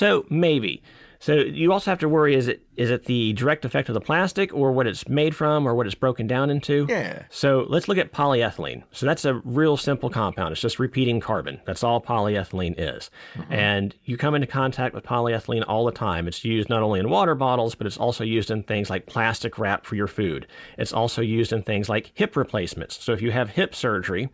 So 0.00 0.24
maybe. 0.30 0.82
So 1.18 1.34
you 1.34 1.74
also 1.74 1.90
have 1.90 1.98
to 1.98 2.08
worry: 2.08 2.34
is 2.34 2.48
it 2.48 2.62
is 2.78 2.90
it 2.90 3.04
the 3.04 3.34
direct 3.34 3.66
effect 3.66 3.90
of 3.90 3.92
the 3.92 4.00
plastic, 4.00 4.50
or 4.54 4.72
what 4.72 4.86
it's 4.86 5.06
made 5.06 5.36
from, 5.36 5.68
or 5.68 5.74
what 5.74 5.84
it's 5.84 5.94
broken 5.94 6.26
down 6.26 6.48
into? 6.48 6.86
Yeah. 6.88 7.24
So 7.28 7.66
let's 7.68 7.86
look 7.86 7.98
at 7.98 8.10
polyethylene. 8.10 8.82
So 8.92 9.04
that's 9.04 9.26
a 9.26 9.34
real 9.44 9.76
simple 9.76 10.08
compound. 10.08 10.52
It's 10.52 10.60
just 10.62 10.78
repeating 10.78 11.20
carbon. 11.20 11.60
That's 11.66 11.84
all 11.84 12.00
polyethylene 12.00 12.76
is. 12.78 13.10
Mm-hmm. 13.34 13.52
And 13.52 13.94
you 14.04 14.16
come 14.16 14.34
into 14.34 14.46
contact 14.46 14.94
with 14.94 15.04
polyethylene 15.04 15.66
all 15.68 15.84
the 15.84 15.92
time. 15.92 16.26
It's 16.26 16.46
used 16.46 16.70
not 16.70 16.82
only 16.82 16.98
in 16.98 17.10
water 17.10 17.34
bottles, 17.34 17.74
but 17.74 17.86
it's 17.86 17.98
also 17.98 18.24
used 18.24 18.50
in 18.50 18.62
things 18.62 18.88
like 18.88 19.04
plastic 19.04 19.58
wrap 19.58 19.84
for 19.84 19.96
your 19.96 20.08
food. 20.08 20.46
It's 20.78 20.94
also 20.94 21.20
used 21.20 21.52
in 21.52 21.62
things 21.62 21.90
like 21.90 22.12
hip 22.14 22.36
replacements. 22.36 23.04
So 23.04 23.12
if 23.12 23.20
you 23.20 23.32
have 23.32 23.50
hip 23.50 23.74
surgery, 23.74 24.30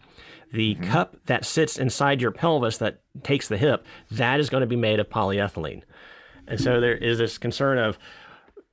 the 0.52 0.74
mm-hmm. 0.74 0.90
cup 0.90 1.16
that 1.26 1.44
sits 1.44 1.78
inside 1.78 2.20
your 2.20 2.30
pelvis 2.30 2.78
that 2.78 3.00
takes 3.22 3.48
the 3.48 3.56
hip, 3.56 3.84
that 4.10 4.40
is 4.40 4.50
going 4.50 4.62
to 4.62 4.66
be 4.66 4.76
made 4.76 5.00
of 5.00 5.08
polyethylene. 5.08 5.82
And 6.46 6.60
so 6.60 6.80
there 6.80 6.96
is 6.96 7.18
this 7.18 7.38
concern 7.38 7.78
of 7.78 7.98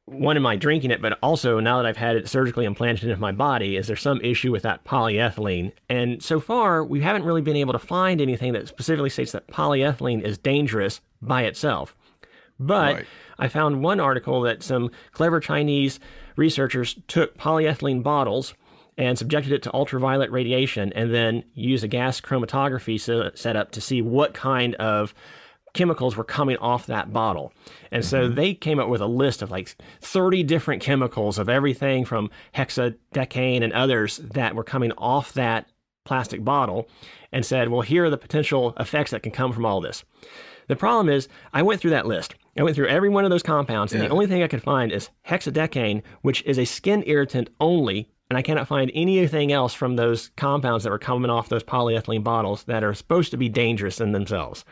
one, 0.06 0.36
am 0.36 0.46
I 0.46 0.58
drinking 0.58 0.92
it? 0.92 1.02
But 1.02 1.18
also, 1.24 1.60
now 1.60 1.78
that 1.78 1.86
I've 1.86 1.98
had 1.98 2.16
it 2.16 2.28
surgically 2.28 2.66
implanted 2.66 3.10
into 3.10 3.20
my 3.20 3.32
body, 3.32 3.78
is 3.78 3.88
there 3.88 3.96
some 3.96 4.20
issue 4.22 4.52
with 4.52 4.64
that 4.64 4.84
polyethylene? 4.84 5.72
And 5.90 6.22
so 6.22 6.40
far, 6.40 6.84
we 6.84 7.02
haven't 7.02 7.24
really 7.24 7.42
been 7.42 7.56
able 7.56 7.74
to 7.74 7.80
find 7.80 8.20
anything 8.20 8.54
that 8.54 8.68
specifically 8.68 9.10
states 9.10 9.32
that 9.32 9.48
polyethylene 9.48 10.22
is 10.22 10.38
dangerous 10.38 11.00
by 11.22 11.44
itself. 11.44 11.96
But 12.60 12.96
Right. 12.96 13.06
I 13.40 13.48
found 13.48 13.82
one 13.82 14.00
article 14.00 14.42
that 14.42 14.62
some 14.62 14.92
clever 15.12 15.40
Chinese 15.40 16.00
researchers 16.36 16.98
took 17.08 17.38
polyethylene 17.38 18.04
bottles 18.04 18.54
and 18.98 19.18
subjected 19.18 19.52
it 19.52 19.64
to 19.64 19.74
ultraviolet 19.74 20.32
radiation 20.32 20.92
and 20.94 21.14
then 21.14 21.44
used 21.54 21.84
a 21.84 21.88
gas 21.88 22.22
chromatography 22.22 23.00
se- 23.00 23.32
setup 23.36 23.72
to 23.72 23.82
see 23.82 24.02
what 24.02 24.34
kind 24.34 24.76
of 24.76 25.14
chemicals 25.74 26.16
were 26.16 26.24
coming 26.24 26.58
off 26.58 26.86
that 26.86 27.12
bottle. 27.12 27.52
And 27.92 28.06
so 28.06 28.26
mm-hmm. 28.26 28.36
they 28.36 28.54
came 28.54 28.80
up 28.80 28.90
with 28.90 29.02
a 29.02 29.08
list 29.08 29.42
of 29.42 29.52
like 29.52 29.76
30 30.02 30.44
different 30.44 30.82
chemicals 30.82 31.40
of 31.40 31.50
everything 31.50 32.06
from 32.06 32.30
hexadecane 32.56 33.64
and 33.64 33.74
others 33.74 34.18
that 34.18 34.56
were 34.56 34.64
coming 34.64 34.92
off 34.94 35.34
that 35.34 35.68
plastic 36.06 36.44
bottle 36.44 36.88
and 37.32 37.46
said, 37.46 37.70
well, 37.70 37.82
here 37.82 38.06
are 38.06 38.10
the 38.10 38.18
potential 38.18 38.74
effects 38.80 39.12
that 39.12 39.24
can 39.24 39.32
come 39.32 39.52
from 39.52 39.66
all 39.66 39.82
this. 39.82 40.04
The 40.68 40.76
problem 40.76 41.10
is, 41.10 41.28
I 41.52 41.62
went 41.62 41.82
through 41.82 41.92
that 41.92 42.06
list. 42.06 42.36
I 42.58 42.64
went 42.64 42.76
through 42.76 42.88
every 42.88 43.10
one 43.10 43.26
of 43.26 43.32
those 43.32 43.44
compounds, 43.44 43.94
and 43.94 44.02
the 44.02 44.10
only 44.10 44.28
thing 44.28 44.44
I 44.44 44.48
could 44.48 44.64
find 44.64 44.92
is 44.92 45.10
hexadecane, 45.28 46.04
which 46.22 46.44
is 46.44 46.60
a 46.60 46.66
skin 46.66 47.04
irritant 47.06 47.50
only. 47.60 48.10
And 48.34 48.38
I 48.40 48.42
cannot 48.42 48.68
find 48.68 48.90
anything 48.96 49.52
else 49.52 49.76
from 49.76 49.96
those 49.96 50.32
compounds 50.38 50.84
that 50.84 50.90
were 50.90 50.98
coming 50.98 51.30
off 51.30 51.50
those 51.50 51.64
polyethylene 51.64 52.24
bottles 52.24 52.64
that 52.64 52.84
are 52.84 52.96
supposed 52.96 53.30
to 53.30 53.38
be 53.38 53.48
dangerous 53.48 54.02
in 54.02 54.12
themselves. 54.12 54.66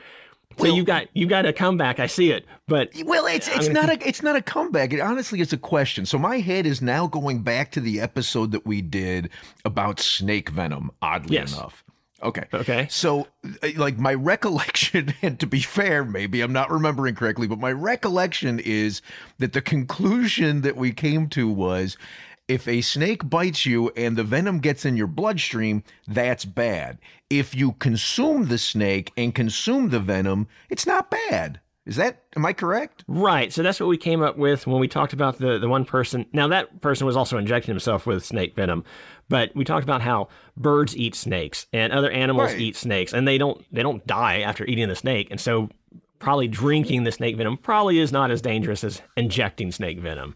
So 0.57 0.63
Well- 0.63 0.75
you've 0.75 0.87
got 0.87 1.05
you've 1.13 1.29
got 1.29 1.45
a 1.45 1.53
comeback. 1.53 1.99
I 1.99 2.07
see 2.07 2.31
it, 2.31 2.47
but 2.67 2.89
Well, 3.05 3.27
it's 3.27 3.47
it's 3.47 3.67
not 3.69 3.89
a 3.89 3.99
it's 4.07 4.23
not 4.23 4.35
a 4.35 4.41
comeback. 4.41 4.93
It 4.93 4.99
honestly 4.99 5.41
is 5.41 5.53
a 5.53 5.57
question. 5.57 6.07
So 6.07 6.17
my 6.17 6.39
head 6.39 6.65
is 6.65 6.81
now 6.81 7.05
going 7.05 7.43
back 7.43 7.69
to 7.73 7.79
the 7.79 8.01
episode 8.01 8.51
that 8.53 8.65
we 8.65 8.81
did 8.81 9.29
about 9.63 9.99
snake 9.99 10.49
venom. 10.49 10.89
Oddly 11.03 11.35
Yes. 11.35 11.53
enough. 11.55 11.83
Okay. 12.23 12.43
Okay. 12.53 12.87
So, 12.89 13.27
uh, 13.63 13.69
like 13.77 13.97
my 13.97 14.13
recollection, 14.13 15.13
and 15.21 15.39
to 15.39 15.47
be 15.47 15.59
fair, 15.61 16.03
maybe 16.03 16.41
I'm 16.41 16.53
not 16.53 16.69
remembering 16.69 17.15
correctly, 17.15 17.47
but 17.47 17.59
my 17.59 17.71
recollection 17.71 18.59
is 18.59 19.01
that 19.39 19.53
the 19.53 19.61
conclusion 19.61 20.61
that 20.61 20.75
we 20.75 20.91
came 20.91 21.29
to 21.29 21.47
was 21.47 21.97
if 22.51 22.67
a 22.67 22.81
snake 22.81 23.29
bites 23.29 23.65
you 23.65 23.89
and 23.95 24.17
the 24.17 24.23
venom 24.25 24.59
gets 24.59 24.83
in 24.83 24.97
your 24.97 25.07
bloodstream, 25.07 25.83
that's 26.05 26.43
bad. 26.43 26.97
If 27.29 27.55
you 27.55 27.71
consume 27.73 28.47
the 28.49 28.57
snake 28.57 29.09
and 29.15 29.33
consume 29.33 29.89
the 29.89 30.01
venom, 30.01 30.47
it's 30.69 30.85
not 30.85 31.09
bad. 31.09 31.61
Is 31.85 31.95
that, 31.95 32.23
am 32.35 32.45
I 32.45 32.51
correct? 32.51 33.05
Right. 33.07 33.53
So 33.53 33.63
that's 33.63 33.79
what 33.79 33.87
we 33.87 33.97
came 33.97 34.21
up 34.21 34.37
with 34.37 34.67
when 34.67 34.81
we 34.81 34.89
talked 34.89 35.13
about 35.13 35.39
the, 35.39 35.57
the 35.59 35.69
one 35.69 35.85
person. 35.85 36.25
Now, 36.33 36.49
that 36.49 36.81
person 36.81 37.07
was 37.07 37.15
also 37.15 37.37
injecting 37.37 37.71
himself 37.71 38.05
with 38.05 38.23
snake 38.25 38.53
venom, 38.53 38.83
but 39.29 39.55
we 39.55 39.63
talked 39.63 39.85
about 39.85 40.01
how 40.01 40.27
birds 40.57 40.95
eat 40.95 41.15
snakes 41.15 41.67
and 41.71 41.93
other 41.93 42.11
animals 42.11 42.51
Right. 42.51 42.59
eat 42.59 42.75
snakes 42.75 43.13
and 43.13 43.25
they 43.27 43.37
don't 43.37 43.65
they 43.73 43.81
don't 43.81 44.05
die 44.05 44.41
after 44.41 44.65
eating 44.65 44.89
the 44.89 44.95
snake. 44.95 45.29
And 45.31 45.39
so 45.39 45.69
probably 46.19 46.49
drinking 46.49 47.05
the 47.05 47.11
snake 47.13 47.37
venom 47.37 47.55
probably 47.57 47.97
is 47.97 48.11
not 48.11 48.29
as 48.29 48.41
dangerous 48.41 48.83
as 48.83 49.01
injecting 49.15 49.71
snake 49.71 49.99
venom. 49.99 50.35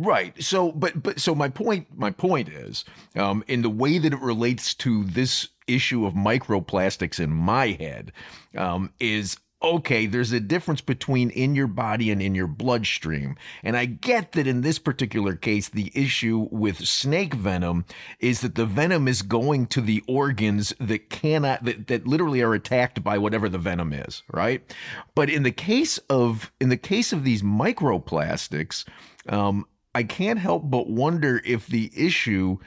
Right. 0.00 0.40
So, 0.40 0.70
but 0.70 1.02
but 1.02 1.18
so 1.18 1.34
my 1.34 1.48
point 1.48 1.88
my 1.96 2.12
point 2.12 2.48
is, 2.48 2.84
um, 3.16 3.42
in 3.48 3.62
the 3.62 3.70
way 3.70 3.98
that 3.98 4.12
it 4.12 4.20
relates 4.20 4.72
to 4.74 5.02
this 5.02 5.48
issue 5.66 6.06
of 6.06 6.14
microplastics 6.14 7.18
in 7.18 7.30
my 7.30 7.76
head, 7.80 8.12
um, 8.56 8.92
is 9.00 9.38
okay. 9.60 10.06
There's 10.06 10.30
a 10.30 10.38
difference 10.38 10.80
between 10.80 11.30
in 11.30 11.56
your 11.56 11.66
body 11.66 12.12
and 12.12 12.22
in 12.22 12.36
your 12.36 12.46
bloodstream, 12.46 13.34
and 13.64 13.76
I 13.76 13.86
get 13.86 14.32
that 14.32 14.46
in 14.46 14.60
this 14.60 14.78
particular 14.78 15.34
case, 15.34 15.68
the 15.68 15.90
issue 15.96 16.46
with 16.52 16.86
snake 16.86 17.34
venom 17.34 17.84
is 18.20 18.40
that 18.42 18.54
the 18.54 18.66
venom 18.66 19.08
is 19.08 19.22
going 19.22 19.66
to 19.66 19.80
the 19.80 20.04
organs 20.06 20.72
that 20.78 21.10
cannot 21.10 21.64
that, 21.64 21.88
that 21.88 22.06
literally 22.06 22.40
are 22.40 22.54
attacked 22.54 23.02
by 23.02 23.18
whatever 23.18 23.48
the 23.48 23.58
venom 23.58 23.92
is. 23.92 24.22
Right. 24.32 24.62
But 25.16 25.28
in 25.28 25.42
the 25.42 25.50
case 25.50 25.98
of 26.08 26.52
in 26.60 26.68
the 26.68 26.76
case 26.76 27.12
of 27.12 27.24
these 27.24 27.42
microplastics. 27.42 28.84
Um, 29.28 29.66
I 29.98 30.04
can't 30.04 30.38
help 30.38 30.70
but 30.70 30.88
wonder 30.88 31.42
if 31.44 31.66
the 31.66 31.90
issue 31.92 32.58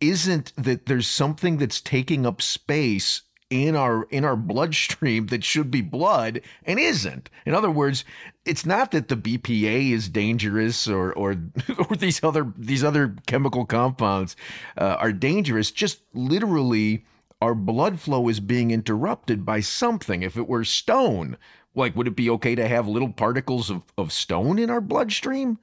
isn't 0.00 0.54
that 0.56 0.86
there's 0.86 1.06
something 1.06 1.58
that's 1.58 1.82
taking 1.82 2.24
up 2.24 2.40
space 2.40 3.20
in 3.50 3.76
our 3.76 4.04
in 4.04 4.24
our 4.24 4.36
bloodstream 4.36 5.26
that 5.26 5.44
should 5.44 5.70
be 5.70 5.82
blood 5.82 6.40
and 6.64 6.80
isn't. 6.80 7.28
In 7.44 7.52
other 7.52 7.70
words, 7.70 8.06
it's 8.46 8.64
not 8.64 8.90
that 8.92 9.08
the 9.08 9.18
BPA 9.18 9.90
is 9.90 10.08
dangerous 10.08 10.88
or 10.88 11.12
or 11.12 11.36
or 11.90 11.94
these 11.94 12.24
other 12.24 12.54
these 12.56 12.82
other 12.82 13.16
chemical 13.26 13.66
compounds 13.66 14.34
uh, 14.78 14.96
are 14.98 15.12
dangerous. 15.12 15.70
Just 15.70 16.00
literally, 16.14 17.04
our 17.42 17.54
blood 17.54 18.00
flow 18.00 18.30
is 18.30 18.40
being 18.40 18.70
interrupted 18.70 19.44
by 19.44 19.60
something. 19.60 20.22
If 20.22 20.38
it 20.38 20.48
were 20.48 20.64
stone, 20.64 21.36
like 21.74 21.94
would 21.96 22.08
it 22.08 22.16
be 22.16 22.30
okay 22.30 22.54
to 22.54 22.66
have 22.66 22.88
little 22.88 23.12
particles 23.12 23.68
of, 23.68 23.82
of 23.98 24.10
stone 24.10 24.58
in 24.58 24.70
our 24.70 24.80
bloodstream? 24.80 25.58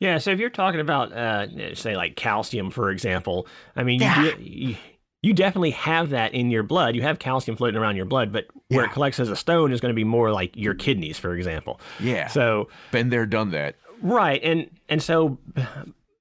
Yeah, 0.00 0.18
so 0.18 0.30
if 0.30 0.38
you're 0.38 0.50
talking 0.50 0.80
about, 0.80 1.12
uh, 1.12 1.74
say, 1.74 1.96
like 1.96 2.14
calcium, 2.16 2.70
for 2.70 2.90
example, 2.90 3.46
I 3.74 3.82
mean, 3.82 4.00
you, 4.00 4.06
Yeah. 4.06 4.36
do, 4.36 4.42
you, 4.42 4.76
you 5.22 5.32
definitely 5.32 5.72
have 5.72 6.10
that 6.10 6.34
in 6.34 6.50
your 6.50 6.62
blood. 6.62 6.94
You 6.94 7.02
have 7.02 7.18
calcium 7.18 7.56
floating 7.56 7.80
around 7.80 7.96
your 7.96 8.04
blood, 8.04 8.32
but 8.32 8.46
where 8.68 8.84
Yeah. 8.84 8.90
it 8.90 8.92
collects 8.92 9.18
as 9.18 9.28
a 9.28 9.34
stone 9.36 9.72
is 9.72 9.80
going 9.80 9.90
to 9.90 9.96
be 9.96 10.04
more 10.04 10.30
like 10.30 10.56
your 10.56 10.74
kidneys, 10.74 11.18
for 11.18 11.34
example. 11.34 11.80
Yeah. 11.98 12.28
So, 12.28 12.68
Been 12.92 13.10
there, 13.10 13.26
done 13.26 13.50
that. 13.50 13.74
right, 14.00 14.40
and 14.44 14.70
and 14.88 15.02
so 15.02 15.38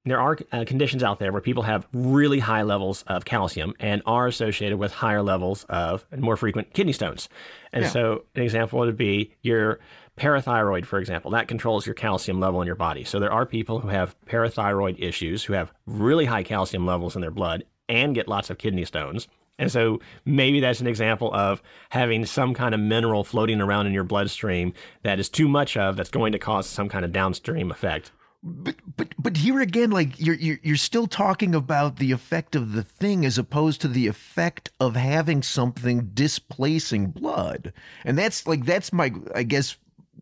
there 0.06 0.20
are 0.20 0.38
uh, 0.52 0.64
conditions 0.66 1.04
out 1.04 1.20
there 1.20 1.32
where 1.32 1.42
people 1.42 1.62
have 1.64 1.86
really 1.94 2.40
high 2.40 2.64
levels 2.64 3.04
of 3.08 3.26
calcium 3.26 3.74
and 3.80 4.02
are 4.08 4.26
associated 4.26 4.78
with 4.80 4.92
higher 4.94 5.22
levels 5.22 5.66
of 5.70 6.06
and 6.12 6.22
more 6.22 6.36
frequent 6.38 6.74
kidney 6.74 6.94
stones. 6.94 7.30
And 7.74 7.84
Yeah. 7.84 7.90
so, 7.92 8.24
an 8.34 8.42
example 8.42 8.80
would 8.80 8.98
be 8.98 9.36
your 9.44 9.80
parathyroid, 10.18 10.86
for 10.86 11.00
example, 11.00 11.32
that 11.32 11.48
controls 11.48 11.86
your 11.86 11.96
calcium 11.96 12.40
level 12.40 12.62
in 12.62 12.68
your 12.68 12.76
body. 12.76 13.04
So, 13.04 13.20
there 13.20 13.32
are 13.32 13.46
people 13.46 13.80
who 13.80 13.88
have 13.90 14.16
parathyroid 14.26 15.00
issues 15.00 15.44
who 15.44 15.54
have 15.54 15.72
really 15.86 16.26
high 16.26 16.44
calcium 16.44 16.86
levels 16.86 17.16
in 17.16 17.22
their 17.22 17.32
blood 17.32 17.64
and 17.90 18.16
get 18.16 18.28
lots 18.28 18.50
of 18.50 18.58
kidney 18.58 18.86
stones. 18.86 19.28
And 19.60 19.72
so 19.72 20.00
maybe 20.26 20.60
that's 20.60 20.82
an 20.82 20.88
example 20.88 21.34
of 21.34 21.62
having 21.90 22.26
some 22.26 22.54
kind 22.54 22.76
of 22.76 22.82
mineral 22.82 23.24
floating 23.24 23.60
around 23.60 23.88
in 23.88 23.94
your 23.94 24.04
bloodstream 24.04 24.74
that 25.04 25.20
is 25.20 25.30
too 25.30 25.48
much 25.48 25.76
of 25.76 25.96
that's 25.96 26.10
going 26.10 26.32
to 26.34 26.40
cause 26.40 26.68
some 26.68 26.90
kind 26.90 27.04
of 27.04 27.12
downstream 27.12 27.72
effect. 27.72 28.12
But 28.44 28.76
but 28.96 29.08
but 29.18 29.38
here 29.38 29.60
again, 29.60 29.90
like 29.90 30.20
you're 30.20 30.36
you're 30.36 30.60
you're 30.62 30.78
still 30.78 31.08
talking 31.08 31.56
about 31.56 31.98
the 31.98 32.12
effect 32.12 32.56
of 32.56 32.74
the 32.74 32.84
thing 32.84 33.26
as 33.26 33.40
opposed 33.40 33.82
to 33.82 33.88
the 33.88 34.06
effect 34.06 34.70
of 34.80 34.96
having 34.96 35.42
something 35.42 36.12
displacing 36.14 37.08
blood, 37.08 37.74
and 38.06 38.16
that's 38.16 38.46
like 38.46 38.64
that's 38.64 38.94
my 38.94 39.12
I 39.34 39.42
guess 39.42 39.76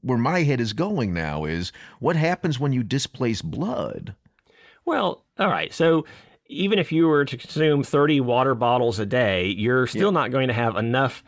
where 0.06 0.18
my 0.18 0.44
head 0.44 0.62
is 0.62 0.74
going 0.74 1.14
now 1.14 1.46
is 1.46 1.72
what 2.00 2.16
happens 2.16 2.60
when 2.60 2.72
you 2.72 2.84
displace 2.84 3.42
blood. 3.42 4.16
Well, 4.86 5.24
all 5.40 5.50
right. 5.50 5.74
So 5.74 6.06
even 6.48 6.78
if 6.78 6.92
you 6.92 7.08
were 7.08 7.26
to 7.26 7.38
consume 7.38 7.84
30 7.84 8.22
water 8.22 8.54
bottles 8.54 9.00
a 9.00 9.06
day, 9.06 9.48
you're 9.48 9.88
still 9.88 10.12
not 10.12 10.30
going 10.32 10.48
to 10.48 10.54
have 10.54 10.76
enough 10.76 11.24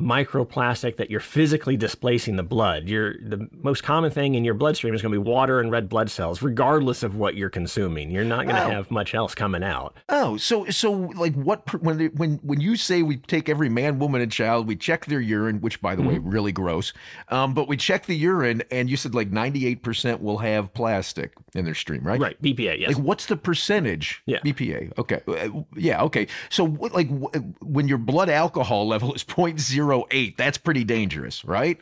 microplastic 0.00 0.96
that 0.96 1.10
you're 1.10 1.20
physically 1.20 1.76
displacing 1.76 2.36
the 2.36 2.42
blood. 2.42 2.88
You're, 2.88 3.14
the 3.20 3.48
most 3.62 3.82
common 3.82 4.10
thing 4.10 4.34
in 4.34 4.44
your 4.44 4.54
bloodstream 4.54 4.94
is 4.94 5.02
going 5.02 5.12
to 5.12 5.20
be 5.20 5.30
water 5.30 5.60
and 5.60 5.70
red 5.70 5.88
blood 5.88 6.10
cells, 6.10 6.40
regardless 6.42 7.02
of 7.02 7.16
what 7.16 7.34
you're 7.34 7.50
consuming. 7.50 8.10
You're 8.10 8.24
not 8.24 8.44
going 8.44 8.56
to 8.56 8.64
Oh. 8.64 8.70
have 8.70 8.90
much 8.90 9.14
else 9.14 9.34
coming 9.34 9.62
out. 9.62 9.96
Oh, 10.08 10.36
so 10.36 10.66
so 10.66 10.90
like 10.92 11.34
what 11.34 11.82
when 11.82 12.06
when 12.16 12.34
when 12.42 12.60
you 12.60 12.76
say 12.76 13.02
we 13.02 13.16
take 13.16 13.48
every 13.48 13.68
man, 13.68 13.98
woman, 13.98 14.20
and 14.20 14.30
child, 14.30 14.66
we 14.66 14.76
check 14.76 15.06
their 15.06 15.20
urine, 15.20 15.60
which 15.60 15.80
by 15.80 15.94
the 15.94 16.02
way, 16.02 16.16
Mm-hmm. 16.16 16.30
really 16.30 16.52
gross. 16.52 16.92
Um, 17.28 17.54
but 17.54 17.68
we 17.68 17.76
check 17.76 18.06
the 18.06 18.16
urine, 18.16 18.62
and 18.70 18.88
you 18.90 18.96
said 18.96 19.14
like 19.14 19.30
ninety 19.30 19.66
eight 19.66 19.82
percent 19.82 20.22
will 20.22 20.38
have 20.38 20.72
plastic 20.74 21.32
in 21.54 21.64
their 21.64 21.74
stream, 21.74 22.02
right? 22.02 22.20
Right, 22.20 22.40
BPA, 22.42 22.78
yes. 22.80 22.88
Like 22.94 22.98
what's 22.98 23.26
the 23.26 23.36
percentage? 23.36 24.22
Yeah. 24.26 24.38
BPA. 24.44 24.92
Okay. 24.98 25.20
Uh, 25.26 25.62
Yeah. 25.76 26.02
Okay. 26.02 26.26
So 26.50 26.64
like 26.92 27.08
when 27.60 27.88
your 27.88 27.98
blood 27.98 28.28
alcohol 28.28 28.86
level 28.88 29.12
is 29.14 29.22
0.08, 29.88 30.36
that's 30.36 30.58
pretty 30.58 30.84
dangerous, 30.84 31.44
right? 31.44 31.80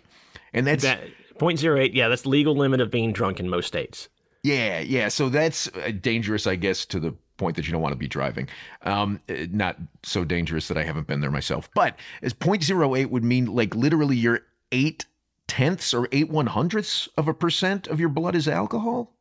And 0.52 0.66
that's 0.66 0.82
that 0.82 1.00
0.08, 1.38 1.90
yeah, 1.94 2.08
that's 2.08 2.22
the 2.22 2.28
legal 2.28 2.56
limit 2.56 2.80
of 2.80 2.90
being 2.90 3.12
drunk 3.12 3.40
in 3.40 3.48
most 3.48 3.66
states. 3.66 4.08
Yeah, 4.42 4.80
yeah. 4.80 5.08
So 5.08 5.28
that's 5.28 5.68
uh, 5.68 5.92
dangerous, 6.00 6.46
I 6.46 6.56
guess, 6.56 6.84
to 6.86 7.00
the 7.00 7.14
point 7.36 7.56
that 7.56 7.66
you 7.66 7.72
don't 7.72 7.82
want 7.82 7.92
to 7.92 7.98
be 7.98 8.08
driving. 8.08 8.48
Um, 8.82 9.20
uh, 9.28 9.46
not 9.50 9.76
so 10.02 10.24
dangerous 10.24 10.68
that 10.68 10.78
I 10.78 10.84
haven't 10.84 11.06
been 11.06 11.20
there 11.20 11.30
myself. 11.30 11.68
But 11.74 11.98
as 12.22 12.32
0.08 12.32 13.10
would 13.10 13.24
mean 13.24 13.46
like 13.46 13.74
literally 13.74 14.16
your 14.16 14.40
eight 14.72 15.06
tenths 15.46 15.94
or 15.94 16.08
eight 16.12 16.28
one 16.30 16.46
hundredths 16.46 17.08
of 17.16 17.28
a 17.28 17.34
percent 17.34 17.86
of 17.86 18.00
your 18.00 18.08
blood 18.08 18.34
is 18.34 18.48
alcohol. 18.48 19.12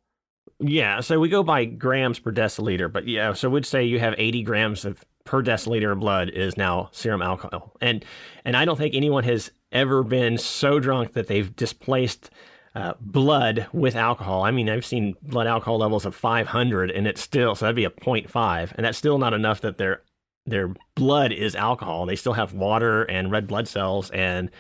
Yeah, 0.60 1.01
so 1.01 1.20
we 1.20 1.27
go 1.27 1.44
by 1.44 1.65
grams 1.65 2.20
per 2.20 2.32
deciliter, 2.32 2.92
but 2.92 3.08
yeah, 3.08 3.34
so 3.34 3.50
we'd 3.50 3.65
say 3.65 3.84
you 3.84 4.00
have 4.00 4.15
80 4.18 4.44
grams 4.44 4.86
of 4.86 5.04
per 5.25 5.44
deciliter 5.44 5.91
of 5.91 6.00
blood 6.00 6.29
is 6.29 6.55
now 6.55 6.89
serum 6.91 7.22
alcohol. 7.22 7.75
And 7.82 8.05
and 8.46 8.55
I 8.55 8.63
don't 8.63 8.77
think 8.77 8.96
anyone 8.96 9.24
has 9.25 9.51
ever 9.72 10.03
been 10.03 10.38
so 10.38 10.79
drunk 10.79 11.13
that 11.13 11.27
they've 11.27 11.53
displaced 11.55 12.29
uh, 12.75 12.94
blood 13.01 13.67
with 13.74 13.96
alcohol. 13.96 14.44
I 14.44 14.51
mean, 14.51 14.70
I've 14.70 14.86
seen 14.86 15.15
blood 15.22 15.48
alcohol 15.48 15.79
levels 15.79 16.05
of 16.05 16.15
500 16.15 16.91
and 16.91 17.08
it's 17.08 17.22
still 17.22 17.55
so 17.55 17.65
that'd 17.65 17.75
be 17.75 17.86
a 17.86 17.89
0.5 17.89 18.72
and 18.75 18.86
that's 18.86 18.98
still 18.98 19.17
not 19.17 19.34
enough 19.34 19.62
that 19.62 19.77
their 19.77 20.03
their 20.46 20.74
blood 20.94 21.32
is 21.32 21.55
alcohol. 21.55 22.05
They 22.05 22.15
still 22.15 22.34
have 22.34 22.53
water 22.53 23.03
and 23.03 23.32
red 23.32 23.48
blood 23.48 23.67
cells 23.67 24.12
and 24.12 24.51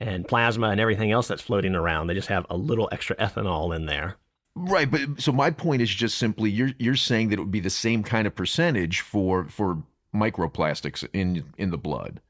and 0.00 0.26
plasma 0.26 0.70
and 0.70 0.80
everything 0.80 1.12
else 1.12 1.28
that's 1.28 1.42
floating 1.42 1.74
around. 1.74 2.06
They 2.06 2.14
just 2.14 2.28
have 2.28 2.46
a 2.50 2.56
little 2.56 2.88
extra 2.90 3.14
ethanol 3.16 3.74
in 3.76 3.86
there. 3.86 4.16
Right, 4.56 4.90
but 4.90 5.00
so 5.18 5.30
my 5.30 5.50
point 5.50 5.82
is 5.82 5.90
just 5.90 6.18
simply 6.18 6.50
you're 6.50 6.72
you're 6.78 6.96
saying 6.96 7.28
that 7.28 7.38
it 7.38 7.42
would 7.42 7.52
be 7.52 7.60
the 7.60 7.70
same 7.70 8.02
kind 8.02 8.26
of 8.26 8.34
percentage 8.34 9.00
for 9.00 9.44
for 9.44 9.82
microplastics 10.14 11.06
in 11.12 11.44
in 11.56 11.70
the 11.70 11.78
blood. 11.78 12.20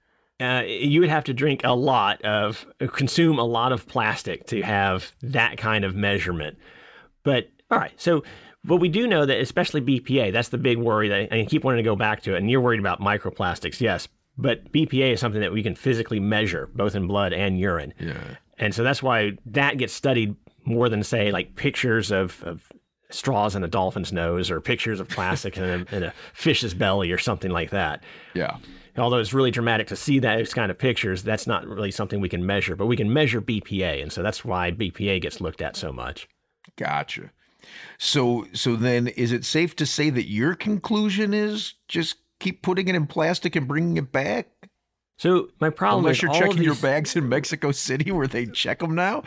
uh, 0.41 0.63
you 0.67 1.01
would 1.01 1.09
have 1.11 1.25
to 1.25 1.35
drink 1.35 1.61
a 1.65 1.75
lot 1.75 2.21
of 2.23 2.67
consume 2.93 3.39
a 3.39 3.45
lot 3.45 3.73
of 3.73 3.87
plastic 3.87 4.47
to 4.47 4.63
have 4.63 5.13
that 5.23 5.57
kind 5.59 5.85
of 5.85 5.95
measurement 5.95 6.57
but 7.23 7.49
all 7.71 7.79
right 7.79 7.93
so 7.97 8.23
but 8.65 8.77
we 8.77 8.89
do 8.89 9.07
know 9.07 9.25
that 9.27 9.39
especially 9.41 9.81
bpa 9.81 10.33
that's 10.33 10.49
the 10.51 10.59
big 10.59 10.79
worry 10.79 11.09
that 11.09 11.33
i 11.33 11.45
keep 11.45 11.65
wanting 11.65 11.83
to 11.85 11.89
go 11.91 11.97
back 11.97 12.23
to 12.23 12.35
it 12.35 12.39
and 12.39 12.51
you're 12.51 12.61
worried 12.61 12.81
about 12.81 13.01
microplastics 13.01 13.81
yes 13.81 14.09
but 14.39 14.71
bpa 14.73 15.13
is 15.13 15.21
something 15.21 15.41
that 15.43 15.53
we 15.53 15.63
can 15.63 15.75
physically 15.75 16.21
measure 16.21 16.69
both 16.75 16.95
in 16.95 17.07
blood 17.07 17.33
and 17.33 17.59
urine 17.59 17.93
Yeah. 17.99 18.15
and 18.59 18.75
so 18.75 18.83
that's 18.83 19.03
why 19.03 19.33
that 19.47 19.77
gets 19.79 19.93
studied 19.93 20.37
more 20.65 20.89
than 20.91 21.03
say 21.03 21.31
like 21.33 21.55
pictures 21.57 22.11
of, 22.11 22.43
of 22.45 22.71
straws 23.11 23.55
in 23.57 23.65
a 23.65 23.69
dolphin's 23.69 24.13
nose 24.13 24.51
or 24.51 24.61
pictures 24.61 25.01
of 25.01 25.09
plastic 25.09 25.57
in, 25.57 25.65
a, 25.65 25.97
in 25.97 26.03
a 26.05 26.13
fish's 26.35 26.75
belly 26.75 27.11
or 27.13 27.19
something 27.19 27.51
like 27.51 27.71
that 27.71 28.03
Yeah. 28.35 28.57
although 28.99 29.19
it's 29.19 29.33
really 29.33 29.51
dramatic 29.51 29.87
to 29.89 29.97
see 29.97 30.19
those 30.19 30.53
kind 30.55 30.71
of 30.71 30.79
pictures, 30.79 31.23
that's 31.23 31.47
not 31.47 31.67
really 31.67 31.91
something 31.91 32.21
we 32.21 32.29
can 32.29 32.45
measure. 32.45 32.77
But 32.77 32.87
we 32.87 32.97
can 32.97 33.13
measure 33.13 33.41
BPA, 33.41 34.03
and 34.03 34.13
so 34.13 34.23
that's 34.23 34.45
why 34.45 34.71
BPA 34.73 35.21
gets 35.23 35.41
looked 35.41 35.63
at 35.63 35.77
so 35.77 35.93
much. 35.93 36.29
Gotcha. 36.77 37.31
So 37.99 38.47
so 38.53 38.77
then 38.77 39.07
is 39.09 39.33
it 39.33 39.45
safe 39.45 39.77
to 39.77 39.87
say 39.87 40.11
that 40.11 40.29
your 40.29 40.55
conclusion 40.55 41.33
is 41.35 41.75
just 41.89 42.17
keep 42.41 42.63
putting 42.63 42.89
it 42.89 42.95
in 42.95 43.07
plastic 43.07 43.55
and 43.57 43.69
bringing 43.69 43.97
it 43.97 44.13
back? 44.13 44.49
So 45.19 45.49
my 45.61 45.69
problem 45.69 46.05
Unless 46.05 46.17
is 46.17 46.23
you're 46.23 46.33
checking 46.33 46.63
your 46.63 46.75
bags 46.77 47.15
in 47.15 47.29
Mexico 47.29 47.73
City 47.73 48.11
where 48.11 48.27
they 48.27 48.47
check 48.47 48.79
them 48.79 48.95
now? 48.95 49.23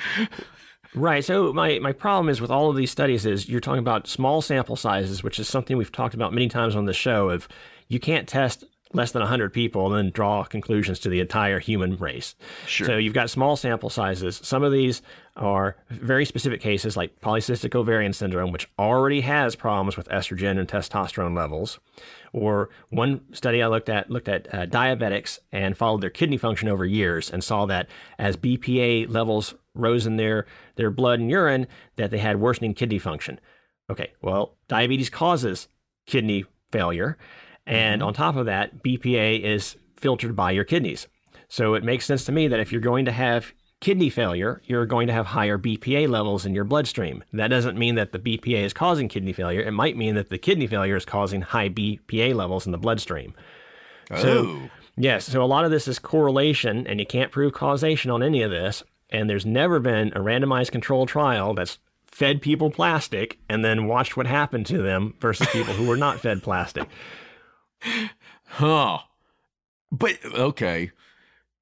Right. 0.95 1.25
So 1.25 1.51
my, 1.53 1.79
my 1.79 1.91
problem 1.91 2.29
is 2.29 2.39
with 2.39 2.51
all 2.51 2.69
of 2.69 2.75
these 2.75 2.91
studies 2.91 3.25
is 3.25 3.49
you're 3.49 3.59
talking 3.59 3.79
about 3.79 4.07
small 4.07 4.41
sample 4.41 4.75
sizes, 4.75 5.23
which 5.23 5.39
is 5.39 5.47
something 5.47 5.75
we've 5.75 5.91
talked 5.91 6.13
about 6.13 6.33
many 6.33 6.47
times 6.47 6.75
on 6.75 6.85
the 6.85 6.93
show. 6.93 7.29
Of 7.29 7.47
you 7.87 7.99
can't 7.99 8.27
test 8.27 8.63
less 8.93 9.11
than 9.11 9.21
100 9.21 9.51
people 9.51 9.87
and 9.87 9.95
then 9.95 10.11
draw 10.11 10.43
conclusions 10.43 10.99
to 10.99 11.09
the 11.09 11.19
entire 11.19 11.59
human 11.59 11.97
race. 11.97 12.35
Sure. 12.67 12.87
So 12.87 12.97
you've 12.97 13.13
got 13.13 13.29
small 13.29 13.55
sample 13.55 13.89
sizes. 13.89 14.39
Some 14.43 14.63
of 14.63 14.71
these 14.71 15.01
are 15.35 15.75
very 15.89 16.25
specific 16.25 16.61
cases 16.61 16.95
like 16.95 17.19
polycystic 17.19 17.73
ovarian 17.75 18.13
syndrome, 18.13 18.51
which 18.51 18.69
already 18.77 19.21
has 19.21 19.55
problems 19.55 19.97
with 19.97 20.07
estrogen 20.09 20.59
and 20.59 20.67
testosterone 20.67 21.35
levels. 21.35 21.79
Or 22.33 22.69
one 22.89 23.21
study 23.33 23.61
I 23.61 23.67
looked 23.67 23.89
at 23.89 24.09
looked 24.09 24.27
at 24.27 24.53
uh, 24.53 24.65
diabetics 24.65 25.39
and 25.51 25.77
followed 25.77 26.01
their 26.01 26.09
kidney 26.09 26.37
function 26.37 26.69
over 26.69 26.85
years 26.85 27.29
and 27.29 27.43
saw 27.43 27.65
that 27.67 27.87
as 28.17 28.37
BPA 28.37 29.09
levels 29.09 29.55
rose 29.75 30.05
in 30.05 30.17
their 30.17 30.45
their 30.75 30.91
blood 30.91 31.19
and 31.19 31.29
urine, 31.29 31.67
that 31.95 32.11
they 32.11 32.19
had 32.19 32.39
worsening 32.39 32.73
kidney 32.73 32.99
function. 32.99 33.39
Okay, 33.89 34.13
well, 34.21 34.55
diabetes 34.67 35.09
causes 35.09 35.67
kidney 36.05 36.45
failure, 36.71 37.17
and 37.65 38.01
mm-hmm. 38.01 38.07
on 38.07 38.13
top 38.13 38.35
of 38.35 38.45
that, 38.45 38.83
BPA 38.83 39.41
is 39.41 39.77
filtered 39.97 40.35
by 40.35 40.51
your 40.51 40.63
kidneys. 40.63 41.07
So 41.47 41.75
it 41.75 41.83
makes 41.83 42.05
sense 42.05 42.25
to 42.25 42.31
me 42.31 42.47
that 42.47 42.59
if 42.59 42.71
you're 42.71 42.81
going 42.81 43.05
to 43.05 43.11
have 43.11 43.53
kidney 43.79 44.09
failure, 44.09 44.61
you're 44.65 44.85
going 44.85 45.07
to 45.07 45.13
have 45.13 45.25
higher 45.25 45.57
BPA 45.57 46.09
levels 46.09 46.45
in 46.45 46.55
your 46.55 46.63
bloodstream. 46.63 47.23
That 47.33 47.49
doesn't 47.49 47.77
mean 47.77 47.95
that 47.95 48.11
the 48.11 48.19
BPA 48.19 48.63
is 48.63 48.73
causing 48.73 49.09
kidney 49.09 49.33
failure. 49.33 49.61
It 49.61 49.71
might 49.71 49.97
mean 49.97 50.15
that 50.15 50.29
the 50.29 50.37
kidney 50.37 50.67
failure 50.67 50.95
is 50.95 51.05
causing 51.05 51.41
high 51.41 51.69
BPA 51.69 52.33
levels 52.33 52.65
in 52.65 52.71
the 52.71 52.77
bloodstream. 52.77 53.33
oh. 54.11 54.69
Yes, 54.95 55.25
so 55.25 55.41
a 55.41 55.45
lot 55.45 55.65
of 55.65 55.71
this 55.71 55.87
is 55.87 55.97
correlation, 55.97 56.85
and 56.85 56.99
you 56.99 57.05
can't 57.05 57.31
prove 57.31 57.53
causation 57.53 58.11
on 58.11 58.21
any 58.21 58.43
of 58.43 58.51
this. 58.51 58.83
And 59.09 59.29
there's 59.29 59.45
never 59.45 59.79
been 59.79 60.09
a 60.09 60.19
randomized 60.19 60.71
controlled 60.71 61.09
trial 61.09 61.53
that's 61.53 61.77
fed 62.07 62.41
people 62.41 62.69
plastic 62.69 63.39
and 63.49 63.65
then 63.65 63.87
watched 63.87 64.15
what 64.15 64.27
happened 64.27 64.67
to 64.67 64.81
them 64.81 65.15
versus 65.19 65.47
people 65.51 65.73
who 65.73 65.87
were 65.87 65.97
not 65.97 66.19
fed 66.19 66.43
plastic. 66.43 66.87
Huh. 68.45 68.99
But 69.91 70.17
okay. 70.25 70.91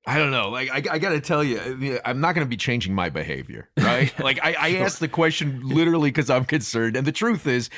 I 0.05 0.17
don't 0.17 0.31
know. 0.31 0.49
Like 0.49 0.71
I, 0.71 0.95
I 0.95 0.99
got 0.99 1.09
to 1.09 1.21
tell 1.21 1.43
you, 1.43 1.99
I'm 2.03 2.19
not 2.21 2.33
going 2.33 2.45
to 2.45 2.49
be 2.49 2.57
changing 2.57 2.93
my 2.95 3.09
behavior, 3.09 3.69
right? 3.77 4.17
like 4.23 4.39
I, 4.43 4.55
I 4.59 4.69
asked 4.77 4.99
the 4.99 5.07
question 5.07 5.61
literally 5.63 6.09
because 6.09 6.29
I'm 6.29 6.45
concerned, 6.45 6.95
and 6.97 7.05
the 7.05 7.11
truth 7.11 7.45
is, 7.45 7.69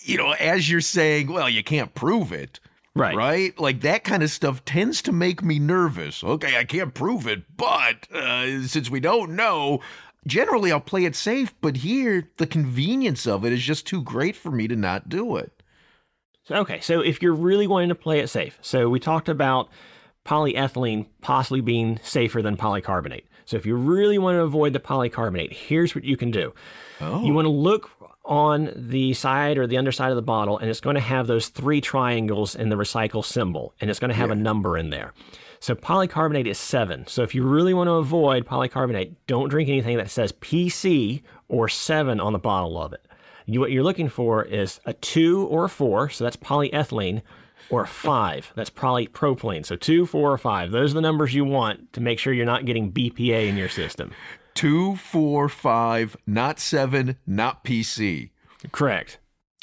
you 0.00 0.16
know, 0.16 0.32
as 0.32 0.70
you're 0.70 0.80
saying, 0.80 1.30
well, 1.30 1.50
you 1.50 1.62
can't 1.62 1.94
prove 1.94 2.32
it, 2.32 2.60
Right. 2.94 3.14
right? 3.14 3.58
Like 3.60 3.82
that 3.82 4.04
kind 4.04 4.22
of 4.22 4.30
stuff 4.30 4.64
tends 4.64 5.02
to 5.02 5.12
make 5.12 5.42
me 5.42 5.58
nervous. 5.58 6.24
Okay, 6.24 6.56
I 6.56 6.64
can't 6.64 6.94
prove 6.94 7.26
it, 7.26 7.42
but 7.58 8.10
uh, 8.10 8.62
since 8.62 8.88
we 8.88 9.00
don't 9.00 9.32
know, 9.36 9.80
generally 10.26 10.72
I'll 10.72 10.80
play 10.80 11.04
it 11.04 11.14
safe. 11.14 11.54
But 11.60 11.76
here, 11.76 12.30
the 12.38 12.46
convenience 12.46 13.26
of 13.26 13.44
it 13.44 13.52
is 13.52 13.62
just 13.62 13.86
too 13.86 14.00
great 14.02 14.34
for 14.34 14.50
me 14.50 14.66
to 14.66 14.76
not 14.76 15.10
do 15.10 15.36
it. 15.36 15.55
So, 16.46 16.54
okay, 16.56 16.80
so 16.80 17.00
if 17.00 17.22
you're 17.22 17.34
really 17.34 17.66
wanting 17.66 17.88
to 17.88 17.94
play 17.96 18.20
it 18.20 18.28
safe, 18.28 18.56
so 18.62 18.88
we 18.88 19.00
talked 19.00 19.28
about 19.28 19.68
polyethylene 20.24 21.06
possibly 21.20 21.60
being 21.60 21.98
safer 22.02 22.40
than 22.40 22.56
polycarbonate. 22.56 23.24
So 23.46 23.56
if 23.56 23.66
you 23.66 23.76
really 23.76 24.18
want 24.18 24.36
to 24.36 24.42
avoid 24.42 24.72
the 24.72 24.80
polycarbonate, 24.80 25.52
here's 25.52 25.94
what 25.94 26.04
you 26.04 26.16
can 26.16 26.30
do. 26.30 26.54
Oh, 27.00 27.24
You 27.24 27.32
want 27.32 27.46
to 27.46 27.50
look 27.50 27.90
on 28.24 28.72
the 28.76 29.14
side 29.14 29.58
or 29.58 29.66
the 29.66 29.76
underside 29.76 30.10
of 30.10 30.16
the 30.16 30.22
bottle, 30.22 30.58
and 30.58 30.68
it's 30.68 30.80
going 30.80 30.94
to 30.94 31.00
have 31.00 31.26
those 31.26 31.48
three 31.48 31.80
triangles 31.80 32.54
in 32.54 32.68
the 32.68 32.76
recycle 32.76 33.24
symbol, 33.24 33.74
and 33.80 33.90
it's 33.90 34.00
going 34.00 34.10
to 34.10 34.16
have 34.16 34.30
a 34.30 34.36
number 34.36 34.76
in 34.76 34.90
there. 34.90 35.12
So 35.60 35.74
polycarbonate 35.74 36.46
is 36.46 36.58
seven. 36.58 37.06
So 37.06 37.22
if 37.22 37.34
you 37.34 37.44
really 37.44 37.74
want 37.74 37.88
to 37.88 37.94
avoid 37.94 38.46
polycarbonate, 38.46 39.14
don't 39.26 39.48
drink 39.48 39.68
anything 39.68 39.96
that 39.96 40.10
says 40.10 40.32
PC 40.32 41.22
or 41.48 41.68
seven 41.68 42.20
on 42.20 42.32
the 42.32 42.38
bottle 42.38 42.80
of 42.80 42.92
it. 42.92 43.05
You, 43.46 43.60
what 43.60 43.70
you're 43.70 43.84
looking 43.84 44.08
for 44.08 44.42
is 44.44 44.80
a 44.84 44.92
two 44.92 45.46
or 45.46 45.64
a 45.64 45.68
four, 45.68 46.10
so 46.10 46.24
that's 46.24 46.36
polyethylene, 46.36 47.22
or 47.70 47.82
a 47.82 47.86
five, 47.86 48.52
that's 48.54 48.70
polypropylene. 48.70 49.64
So 49.64 49.76
two, 49.76 50.04
four, 50.06 50.32
or 50.32 50.38
five. 50.38 50.70
Those 50.72 50.90
are 50.92 50.94
the 50.94 51.00
numbers 51.00 51.34
you 51.34 51.44
want 51.44 51.92
to 51.94 52.00
make 52.00 52.18
sure 52.18 52.32
you're 52.32 52.44
not 52.44 52.64
getting 52.64 52.92
BPA 52.92 53.48
in 53.48 53.56
your 53.56 53.68
system. 53.68 54.12
two, 54.54 54.96
four, 54.96 55.48
five, 55.48 56.16
not 56.26 56.58
seven, 56.58 57.16
not 57.26 57.64
PC. 57.64 58.30
Correct. 58.72 59.18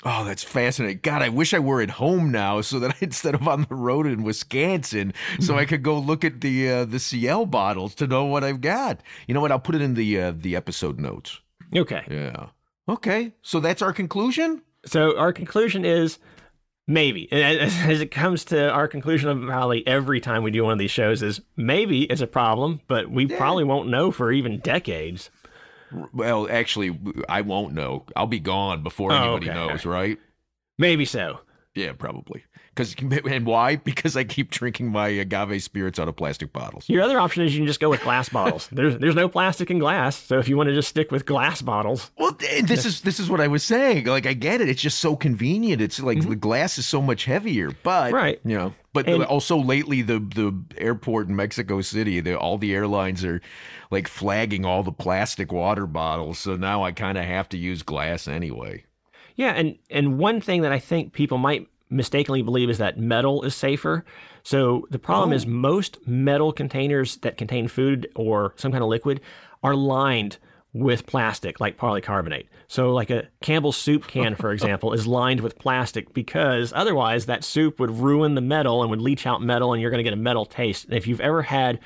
Oh, 0.06 0.26
that's 0.26 0.44
fascinating. 0.44 1.00
God, 1.02 1.22
I 1.22 1.30
wish 1.30 1.54
I 1.54 1.60
were 1.60 1.82
at 1.82 1.92
home 1.92 2.30
now 2.30 2.60
so 2.62 2.78
that 2.80 2.92
I, 2.92 2.96
instead 3.02 3.36
of 3.36 3.48
on 3.48 3.66
the 3.70 3.76
road 3.76 4.06
in 4.06 4.24
Wisconsin, 4.24 5.14
so 5.40 5.58
I 5.58 5.66
could 5.66 5.82
go 5.82 5.98
look 5.98 6.24
at 6.26 6.42
the 6.42 6.70
uh, 6.70 6.86
the 6.86 7.00
CL 7.00 7.46
bottles 7.48 7.96
to 7.96 8.08
know 8.08 8.26
what 8.26 8.44
I've 8.44 8.62
got. 8.62 9.00
You 9.28 9.34
know 9.34 9.42
what? 9.42 9.52
I'll 9.52 9.60
put 9.60 9.76
it 9.76 9.82
in 9.82 9.94
the 9.94 10.20
uh, 10.20 10.34
the 10.36 10.56
episode 10.58 11.00
notes. 11.00 11.40
Okay. 11.76 12.04
Yeah. 12.10 12.48
Okay. 12.88 13.34
So 13.42 13.60
that's 13.60 13.82
our 13.82 13.94
conclusion? 13.94 14.62
So 14.86 15.18
our 15.18 15.32
conclusion 15.34 15.86
is 15.86 16.20
Maybe. 16.88 17.32
As, 17.32 17.74
as 17.86 18.02
it 18.02 18.12
comes 18.12 18.44
to 18.46 18.70
our 18.70 18.88
conclusion 18.88 19.30
of 19.30 19.42
probably 19.42 19.88
every 19.88 20.20
time 20.20 20.44
we 20.44 20.52
do 20.52 20.64
one 20.64 20.74
of 20.74 20.80
these 20.80 20.92
shows 20.92 21.24
is 21.24 21.40
maybe 21.56 22.04
it's 22.04 22.22
a 22.22 22.28
problem, 22.28 22.82
but 22.88 23.10
we 23.10 23.26
probably 23.26 23.64
won't 23.64 23.88
know 23.90 24.12
for 24.12 24.32
even 24.32 24.60
decades. 24.60 25.30
Well, 26.12 26.48
actually, 26.52 27.00
I 27.30 27.42
won't 27.42 27.74
know. 27.74 28.06
I'll 28.16 28.28
be 28.28 28.40
gone 28.40 28.84
before 28.84 29.14
Oh, 29.14 29.16
anybody 29.16 29.50
okay. 29.50 29.68
knows, 29.68 29.86
right? 29.86 30.18
Maybe 30.78 31.06
so. 31.06 31.40
Yeah, 31.74 31.94
probably. 31.94 32.44
Because 32.76 32.96
and 33.30 33.46
why? 33.46 33.76
Because 33.76 34.18
I 34.18 34.24
keep 34.24 34.50
drinking 34.50 34.92
my 34.92 35.08
agave 35.08 35.62
spirits 35.62 36.00
out 36.00 36.08
of 36.08 36.16
plastic 36.16 36.52
bottles. 36.54 36.90
Your 36.90 37.04
other 37.04 37.20
option 37.20 37.44
is 37.44 37.54
you 37.54 37.60
can 37.60 37.68
just 37.68 37.80
go 37.80 37.90
with 37.90 38.02
glass 38.02 38.30
bottles. 38.30 38.68
There's 38.72 38.98
there's 38.98 39.16
no 39.16 39.30
plastic 39.30 39.70
in 39.70 39.80
glass, 39.80 40.16
so 40.16 40.40
if 40.40 40.48
you 40.48 40.58
want 40.58 40.70
to 40.70 40.74
just 40.76 40.90
stick 40.90 41.12
with 41.12 41.26
glass 41.26 41.62
bottles, 41.62 42.12
Well, 42.18 42.34
th- 42.34 42.66
this 42.66 42.86
is 42.86 43.02
this 43.02 43.20
is 43.20 43.30
what 43.30 43.42
I 43.42 43.48
was 43.48 43.64
saying. 43.64 44.06
Like, 44.06 44.26
I 44.26 44.34
get 44.34 44.60
it. 44.62 44.70
It's 44.70 44.82
just 44.82 45.00
so 45.00 45.16
convenient. 45.16 45.82
It's 45.82 46.00
like 46.00 46.28
the 46.28 46.36
glass 46.36 46.78
is 46.78 46.86
so 46.86 47.02
much 47.02 47.26
heavier, 47.26 47.72
but 47.84 48.08
Mm-hmm. 48.08 48.16
Right. 48.16 48.40
you 48.44 48.58
know. 48.58 48.74
But 48.94 49.08
And- 49.08 49.24
also 49.24 49.58
lately, 49.58 50.02
the 50.02 50.20
the 50.20 50.54
airport 50.78 51.28
in 51.28 51.36
Mexico 51.36 51.82
City, 51.82 52.20
the, 52.20 52.38
all 52.38 52.58
the 52.58 52.74
airlines 52.74 53.24
are 53.26 53.42
like 53.92 54.08
flagging 54.08 54.66
all 54.66 54.84
the 54.84 54.92
plastic 54.92 55.52
water 55.52 55.86
bottles. 55.88 56.40
So 56.40 56.56
now 56.56 56.84
I 56.84 56.92
kind 56.92 57.18
of 57.18 57.26
have 57.26 57.50
to 57.50 57.58
use 57.58 57.82
glass 57.84 58.28
anyway. 58.28 58.86
Yeah, 59.36 59.52
and 59.54 59.78
and 59.90 60.20
one 60.20 60.42
thing 60.42 60.62
that 60.62 60.72
I 60.72 60.78
think 60.80 61.14
people 61.14 61.38
might 61.40 61.68
mistakenly 61.90 62.42
believe 62.42 62.70
is 62.70 62.78
that 62.80 62.98
metal 62.98 63.44
is 63.44 63.56
safer. 63.56 64.04
So 64.44 64.88
the 64.90 65.00
problem 65.00 65.32
is 65.32 65.46
oh. 65.46 65.50
most 65.50 66.08
metal 66.08 66.52
containers 66.52 67.18
that 67.18 67.38
contain 67.38 67.68
food 67.68 68.10
or 68.16 68.54
some 68.58 68.72
kind 68.72 68.84
of 68.84 68.90
liquid 68.90 69.22
are 69.64 69.76
lined 69.76 70.38
with 70.74 71.06
plastic 71.06 71.60
like 71.60 71.78
polycarbonate. 71.78 72.48
So 72.68 72.92
like 72.94 73.12
a 73.12 73.28
Campbell's 73.42 73.78
soup 73.78 74.08
can 74.08 74.36
for 74.36 74.52
example 74.54 74.94
is 74.94 75.06
lined 75.06 75.42
with 75.42 75.60
plastic 75.60 76.14
because 76.14 76.74
otherwise 76.76 77.28
that 77.28 77.44
soup 77.44 77.80
would 77.80 77.92
ruin 77.92 78.36
the 78.36 78.42
metal 78.42 78.82
and 78.82 78.90
would 78.90 79.02
leach 79.02 79.28
out 79.28 79.42
metal 79.42 79.74
and 79.74 79.82
you're 79.82 79.92
going 79.92 80.00
to 80.00 80.04
get 80.04 80.14
a 80.14 80.18
metal 80.18 80.46
taste. 80.46 80.86
And 80.86 80.96
if 80.96 81.08
you've 81.08 81.22
ever 81.22 81.44
had 81.44 81.80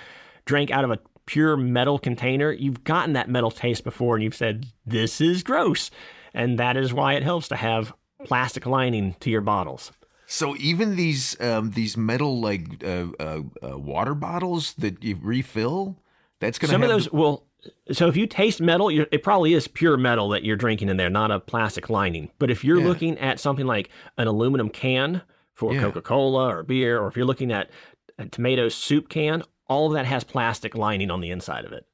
drank 0.46 0.72
out 0.72 0.86
of 0.86 0.92
a 0.92 1.00
pure 1.26 1.58
metal 1.58 2.00
container, 2.00 2.52
you've 2.52 2.86
gotten 2.86 3.14
that 3.14 3.30
metal 3.30 3.52
taste 3.52 3.84
before 3.84 4.16
and 4.16 4.24
you've 4.24 4.36
said 4.36 4.66
this 4.86 5.20
is 5.20 5.44
gross. 5.44 5.92
And 6.34 6.58
that 6.60 6.78
is 6.78 6.94
why 6.94 7.14
it 7.14 7.24
helps 7.24 7.50
to 7.50 7.56
have 7.56 7.94
plastic 8.26 8.66
lining 8.66 9.16
to 9.20 9.30
your 9.30 9.42
bottles. 9.42 9.92
So 10.26 10.56
even 10.58 10.96
these 10.96 11.40
um, 11.40 11.72
these 11.72 11.96
metal 11.96 12.40
like 12.42 12.84
uh, 12.84 13.08
uh, 13.20 13.42
uh, 13.64 13.78
water 13.78 14.14
bottles 14.14 14.74
that 14.74 15.04
you 15.04 15.18
refill, 15.22 15.96
that's 16.40 16.60
gonna 16.60 16.72
Some 16.72 16.84
of 16.84 16.90
those 16.90 17.12
will. 17.12 17.46
So 17.92 18.08
if 18.08 18.16
you 18.16 18.28
taste 18.28 18.62
metal, 18.62 18.92
you're, 18.92 19.08
it 19.12 19.24
probably 19.24 19.54
is 19.54 19.68
pure 19.68 19.98
metal 19.98 20.30
that 20.30 20.44
you're 20.44 20.56
drinking 20.56 20.90
in 20.90 20.98
there, 20.98 21.10
not 21.10 21.32
a 21.32 21.40
plastic 21.40 21.90
lining. 21.90 22.30
But 22.40 22.52
if 22.52 22.64
you're 22.64 22.80
Yeah. 22.80 22.88
looking 22.88 23.18
at 23.18 23.40
something 23.40 23.66
like 23.66 23.90
an 24.18 24.28
aluminum 24.28 24.70
can 24.70 25.22
for 25.54 25.74
Yeah. 25.74 25.82
Coca-Cola 25.82 26.48
or 26.56 26.64
beer, 26.64 27.00
or 27.00 27.08
if 27.08 27.18
you're 27.18 27.26
looking 27.26 27.52
at 27.52 27.70
a 28.18 28.26
tomato 28.28 28.70
soup 28.70 29.10
can, 29.10 29.44
all 29.68 29.88
of 29.88 29.94
that 29.94 30.06
has 30.06 30.24
plastic 30.24 30.76
lining 30.76 31.10
on 31.10 31.20
the 31.20 31.32
inside 31.32 31.66
of 31.66 31.72
it. 31.74 31.86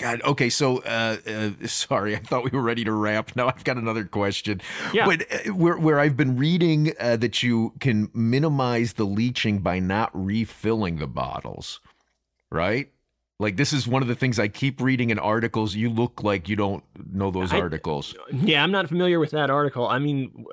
God, 0.00 0.22
okay, 0.22 0.48
so 0.48 0.78
uh, 0.78 1.18
uh, 1.26 1.50
sorry, 1.66 2.16
I 2.16 2.20
thought 2.20 2.42
we 2.44 2.50
were 2.50 2.62
ready 2.62 2.84
to 2.84 2.92
wrap. 2.92 3.36
Now 3.36 3.48
I've 3.48 3.64
got 3.64 3.76
another 3.76 4.04
question. 4.04 4.62
Yeah. 4.94 5.04
But 5.04 5.26
uh, 5.30 5.52
where 5.52 5.76
where 5.76 6.00
I've 6.00 6.16
been 6.16 6.38
reading 6.38 6.94
uh, 6.98 7.16
that 7.16 7.42
you 7.42 7.74
can 7.80 8.08
minimize 8.14 8.94
the 8.94 9.04
leaching 9.04 9.58
by 9.58 9.78
not 9.78 10.10
refilling 10.14 10.96
the 10.96 11.06
bottles, 11.06 11.80
right? 12.50 12.90
Like 13.38 13.56
this 13.56 13.74
is 13.74 13.86
one 13.86 14.00
of 14.00 14.08
the 14.08 14.14
things 14.14 14.38
I 14.38 14.48
keep 14.48 14.80
reading 14.80 15.10
in 15.10 15.18
articles. 15.18 15.74
You 15.74 15.90
look 15.90 16.22
like 16.22 16.48
you 16.48 16.56
don't 16.56 16.82
know 17.12 17.30
those 17.30 17.52
I- 17.52 17.60
articles. 17.60 18.14
Yeah, 18.32 18.62
I'm 18.62 18.72
not 18.72 18.88
familiar 18.88 19.20
with 19.20 19.32
that 19.32 19.50
article. 19.50 19.86
I 19.86 19.98
mean, 19.98 20.46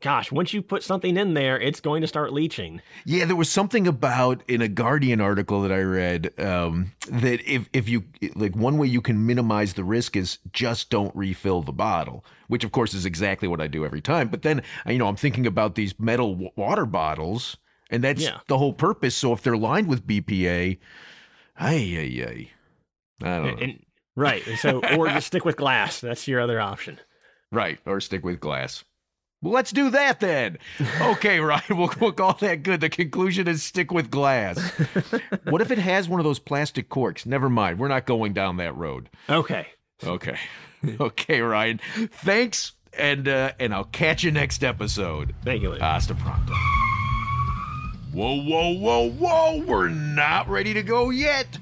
gosh, 0.00 0.32
once 0.32 0.52
you 0.52 0.62
put 0.62 0.82
something 0.82 1.16
in 1.16 1.34
there, 1.34 1.58
it's 1.60 1.80
going 1.80 2.00
to 2.00 2.06
start 2.06 2.32
leaching. 2.32 2.80
Yeah, 3.04 3.24
there 3.26 3.36
was 3.36 3.50
something 3.50 3.86
about 3.86 4.42
in 4.48 4.60
a 4.62 4.68
Guardian 4.68 5.20
article 5.20 5.62
that 5.62 5.72
I 5.72 5.80
read 5.80 6.32
um, 6.40 6.92
that 7.10 7.40
if 7.50 7.68
if 7.72 7.88
you 7.88 8.04
like 8.34 8.56
one 8.56 8.78
way 8.78 8.86
you 8.86 9.00
can 9.00 9.26
minimize 9.26 9.74
the 9.74 9.84
risk 9.84 10.16
is 10.16 10.38
just 10.52 10.90
don't 10.90 11.14
refill 11.14 11.62
the 11.62 11.72
bottle, 11.72 12.24
which 12.48 12.64
of 12.64 12.72
course 12.72 12.94
is 12.94 13.06
exactly 13.06 13.46
what 13.48 13.60
I 13.60 13.66
do 13.66 13.84
every 13.84 14.00
time. 14.00 14.28
But 14.28 14.42
then 14.42 14.62
you 14.86 14.98
know 14.98 15.06
I'm 15.08 15.16
thinking 15.16 15.46
about 15.46 15.74
these 15.74 15.98
metal 16.00 16.32
w- 16.32 16.50
water 16.56 16.86
bottles, 16.86 17.56
and 17.90 18.02
that's 18.02 18.22
Yeah. 18.22 18.38
the 18.48 18.58
whole 18.58 18.72
purpose. 18.72 19.14
So 19.14 19.32
if 19.32 19.42
they're 19.42 19.56
lined 19.56 19.86
with 19.88 20.06
BPA, 20.06 20.78
ay 21.58 21.74
ay 21.74 22.24
ay, 22.26 22.50
I 23.22 23.36
don't 23.36 23.42
know. 23.44 23.48
And, 23.52 23.60
and- 23.62 23.84
right. 24.16 24.42
So, 24.58 24.80
or 24.96 25.08
just 25.08 25.26
stick 25.28 25.44
with 25.44 25.56
glass. 25.56 26.00
That's 26.00 26.26
your 26.28 26.40
other 26.40 26.60
option. 26.60 26.98
Right, 27.52 27.78
or 27.84 28.00
stick 28.00 28.24
with 28.24 28.38
glass. 28.40 28.84
Well, 29.42 29.54
let's 29.54 29.72
do 29.72 29.90
that 29.90 30.20
then. 30.20 30.58
Okay, 31.00 31.40
Ryan, 31.40 31.76
we'll, 31.76 31.92
we'll 31.98 32.12
call 32.12 32.34
that 32.34 32.62
good. 32.62 32.80
The 32.80 32.90
conclusion 32.90 33.48
is 33.48 33.62
stick 33.62 33.90
with 33.90 34.10
glass. 34.10 34.58
what 35.44 35.62
if 35.62 35.70
it 35.70 35.78
has 35.78 36.08
one 36.08 36.20
of 36.20 36.24
those 36.24 36.38
plastic 36.38 36.88
corks? 36.90 37.24
Never 37.24 37.48
mind. 37.48 37.78
We're 37.78 37.88
not 37.88 38.04
going 38.04 38.34
down 38.34 38.58
that 38.58 38.76
road. 38.76 39.08
Okay. 39.28 39.66
Okay. 40.04 40.38
Okay, 40.98 41.42
Ryan. 41.42 41.78
Thanks, 42.10 42.72
and 42.98 43.28
uh, 43.28 43.52
and 43.60 43.74
I'll 43.74 43.84
catch 43.84 44.24
you 44.24 44.30
next 44.30 44.64
episode. 44.64 45.34
Thank 45.44 45.60
you, 45.60 45.72
Lou. 45.72 45.78
Hasta 45.78 46.14
pronto. 46.14 46.54
Whoa, 48.14 48.42
whoa, 48.42 48.70
whoa, 48.78 49.10
whoa. 49.10 49.62
We're 49.66 49.90
not 49.90 50.48
ready 50.48 50.72
to 50.72 50.82
go 50.82 51.10
yet. 51.10 51.58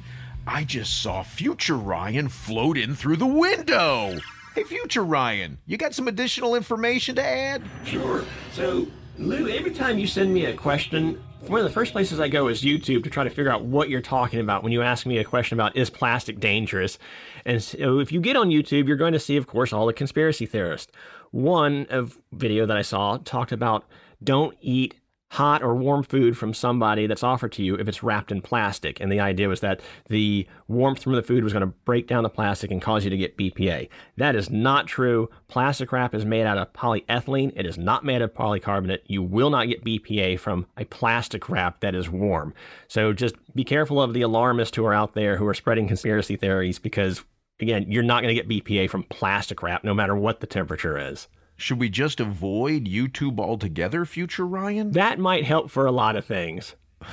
I 0.47 0.62
just 0.62 1.03
saw 1.03 1.25
future 1.25 1.77
Ryan 1.77 2.29
float 2.29 2.79
in 2.79 2.95
through 2.95 3.17
the 3.17 3.27
window. 3.27 4.19
Hey, 4.55 4.65
future 4.65 5.05
Ryan, 5.05 5.59
you 5.67 5.77
got 5.77 5.95
some 5.95 6.09
additional 6.09 6.55
information 6.55 7.15
to 7.17 7.25
add? 7.25 7.63
Sure. 7.85 8.25
So, 8.53 8.87
Lou, 9.19 9.49
every 9.49 9.73
time 9.73 9.99
you 9.99 10.07
send 10.07 10.33
me 10.33 10.47
a 10.47 10.55
question, 10.55 11.23
one 11.47 11.61
of 11.61 11.65
the 11.65 11.73
first 11.73 11.93
places 11.93 12.19
I 12.19 12.29
go 12.29 12.49
is 12.49 12.63
YouTube 12.63 13.05
to 13.05 13.11
try 13.11 13.25
to 13.25 13.31
figure 13.31 13.51
out 13.51 13.65
what 13.65 13.89
you're 13.89 14.01
talking 14.01 14.41
about 14.41 14.63
when 14.63 14.73
you 14.73 14.83
ask 14.83 15.07
me 15.07 15.19
a 15.19 15.25
question 15.25 15.57
about 15.57 15.77
is 15.77 15.91
plastic 15.91 16.41
dangerous. 16.41 16.99
And 17.45 17.63
so, 17.63 18.01
if 18.01 18.11
you 18.11 18.21
get 18.21 18.37
on 18.37 18.49
YouTube, 18.49 18.89
you're 18.89 18.97
going 18.97 19.13
to 19.13 19.21
see, 19.21 19.37
of 19.37 19.47
course, 19.47 19.73
all 19.73 19.87
the 19.87 19.93
conspiracy 19.93 20.47
theorists. 20.47 20.93
One 21.31 21.87
of 21.91 22.19
video 22.33 22.67
that 22.67 22.77
I 22.77 22.83
saw 22.83 23.19
talked 23.19 23.53
about 23.53 23.85
don't 24.23 24.57
eat 24.61 24.95
hot 25.31 25.62
or 25.62 25.75
warm 25.75 26.03
food 26.03 26.37
from 26.38 26.55
somebody 26.55 27.07
that's 27.07 27.23
offered 27.23 27.53
to 27.53 27.62
you 27.62 27.75
if 27.75 27.87
it's 27.87 28.03
wrapped 28.03 28.33
in 28.33 28.41
plastic. 28.41 28.99
And 28.99 29.12
the 29.12 29.21
idea 29.21 29.49
was 29.49 29.61
that 29.61 29.81
the 30.09 30.47
warmth 30.69 31.03
from 31.03 31.12
the 31.12 31.23
food 31.23 31.45
was 31.45 31.53
going 31.53 31.61
to 31.61 31.75
break 31.85 32.07
down 32.07 32.23
the 32.23 32.31
plastic 32.31 32.71
and 32.71 32.81
cause 32.81 33.05
you 33.05 33.11
to 33.11 33.17
get 33.17 33.37
BPA. 33.37 33.88
That 34.17 34.35
is 34.35 34.49
not 34.51 34.87
true. 34.87 35.29
Plastic 35.47 35.93
wrap 35.93 36.14
is 36.14 36.25
made 36.25 36.47
out 36.47 36.57
of 36.57 36.73
polyethylene. 36.73 37.53
It 37.55 37.67
is 37.67 37.77
not 37.77 38.05
made 38.05 38.23
of 38.23 38.33
polycarbonate. 38.33 39.01
You 39.07 39.23
will 39.23 39.51
not 39.51 39.69
get 39.69 39.85
BPA 39.85 40.41
from 40.41 40.67
a 40.79 40.87
plastic 40.87 41.49
wrap 41.49 41.81
that 41.81 41.95
is 41.95 42.09
warm. 42.09 42.55
So 42.88 43.12
just 43.12 43.35
be 43.55 43.64
careful 43.64 44.01
of 44.01 44.14
the 44.14 44.23
alarmists 44.23 44.77
who 44.77 44.87
are 44.87 44.95
out 44.95 45.14
there 45.14 45.37
who 45.37 45.47
are 45.47 45.55
spreading 45.55 45.87
conspiracy 45.87 46.37
theories 46.37 46.79
because 46.79 47.23
again, 47.61 47.85
you're 47.88 48.03
not 48.03 48.23
going 48.23 48.35
to 48.35 48.43
get 48.43 48.49
BPA 48.49 48.88
from 48.88 49.03
plastic 49.05 49.62
wrap 49.62 49.85
no 49.85 49.93
matter 49.93 50.17
what 50.17 50.41
the 50.41 50.47
temperature 50.47 50.97
is. 50.97 51.29
Should 51.59 51.79
we 51.79 51.90
just 51.90 52.21
avoid 52.21 52.87
YouTube 52.87 53.38
altogether, 53.38 54.07
future 54.07 54.47
Ryan? 54.47 54.92
That 54.92 55.18
might 55.18 55.44
help 55.44 55.71
for 55.71 55.85
a 55.85 55.92
lot 55.92 56.16
of 56.16 56.25
things. 56.25 56.75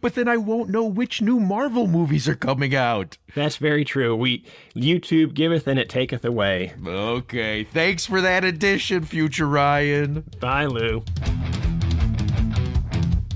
But 0.00 0.14
then 0.14 0.28
I 0.28 0.36
won't 0.36 0.70
know 0.70 0.84
which 0.84 1.22
new 1.22 1.40
Marvel 1.40 1.86
movies 1.86 2.28
are 2.28 2.34
coming 2.34 2.74
out. 2.74 3.16
That's 3.34 3.56
very 3.56 3.84
true. 3.84 4.14
We 4.14 4.44
YouTube 4.74 5.34
giveth 5.34 5.66
and 5.66 5.78
it 5.78 5.88
taketh 5.88 6.24
away. 6.24 6.74
Okay, 6.86 7.64
thanks 7.64 8.06
for 8.06 8.20
that 8.20 8.44
addition, 8.44 9.04
future 9.04 9.46
Ryan. 9.46 10.24
Bye, 10.38 10.66
Lou. 10.66 11.02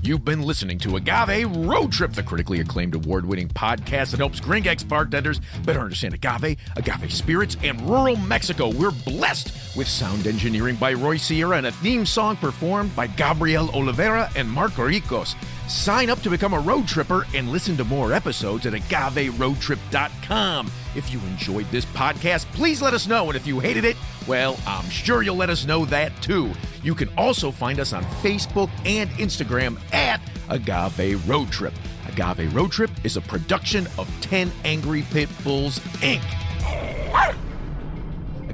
You've 0.05 0.23
been 0.23 0.43
listening 0.43 0.77
to 0.79 0.97
Agave 0.97 1.49
Road 1.65 1.91
Trip, 1.91 2.13
the 2.13 2.21
critically 2.21 2.59
acclaimed 2.59 2.93
award 2.93 3.25
winning 3.25 3.47
podcast 3.47 4.11
that 4.11 4.17
helps 4.17 4.39
Gringex 4.39 4.87
bartenders 4.87 5.41
better 5.63 5.79
understand 5.79 6.13
agave, 6.13 6.59
agave 6.75 7.11
spirits, 7.11 7.57
and 7.63 7.81
rural 7.89 8.15
Mexico. 8.15 8.69
We're 8.69 8.91
blessed 8.91 9.75
with 9.75 9.87
sound 9.87 10.27
engineering 10.27 10.75
by 10.75 10.93
Roy 10.93 11.17
Sierra 11.17 11.57
and 11.57 11.65
a 11.65 11.71
theme 11.71 12.05
song 12.05 12.35
performed 12.35 12.95
by 12.95 13.07
Gabriel 13.07 13.71
Oliveira 13.71 14.29
and 14.35 14.47
Marco 14.47 14.83
Ricos. 14.85 15.35
Sign 15.67 16.11
up 16.11 16.21
to 16.21 16.29
become 16.29 16.53
a 16.53 16.59
road 16.59 16.87
tripper 16.87 17.25
and 17.33 17.51
listen 17.51 17.75
to 17.77 17.83
more 17.83 18.13
episodes 18.13 18.67
at 18.67 18.73
agaveroadtrip.com. 18.73 20.71
If 20.95 21.11
you 21.11 21.19
enjoyed 21.21 21.65
this 21.71 21.85
podcast, 21.85 22.45
please 22.53 22.79
let 22.79 22.93
us 22.93 23.07
know. 23.07 23.25
And 23.25 23.35
if 23.35 23.47
you 23.47 23.59
hated 23.59 23.85
it, 23.85 23.97
well, 24.27 24.59
I'm 24.67 24.87
sure 24.91 25.23
you'll 25.23 25.35
let 25.35 25.49
us 25.49 25.65
know 25.65 25.83
that 25.85 26.11
too. 26.21 26.53
You 26.85 26.93
can 26.93 27.09
also 27.17 27.49
find 27.49 27.79
us 27.79 27.93
on 27.93 28.03
Facebook 28.21 28.69
and 28.85 29.09
Instagram 29.11 29.79
at 29.91 30.21
Agave 30.49 31.27
Road 31.27 31.49
Trip. 31.49 31.73
Agave 32.07 32.53
Road 32.55 32.71
Trip 32.71 32.91
is 33.03 33.17
a 33.17 33.21
production 33.21 33.87
of 33.97 34.07
10 34.21 34.51
Angry 34.65 35.01
Pit 35.09 35.27
Bulls, 35.43 35.79
Inc. 36.01 36.21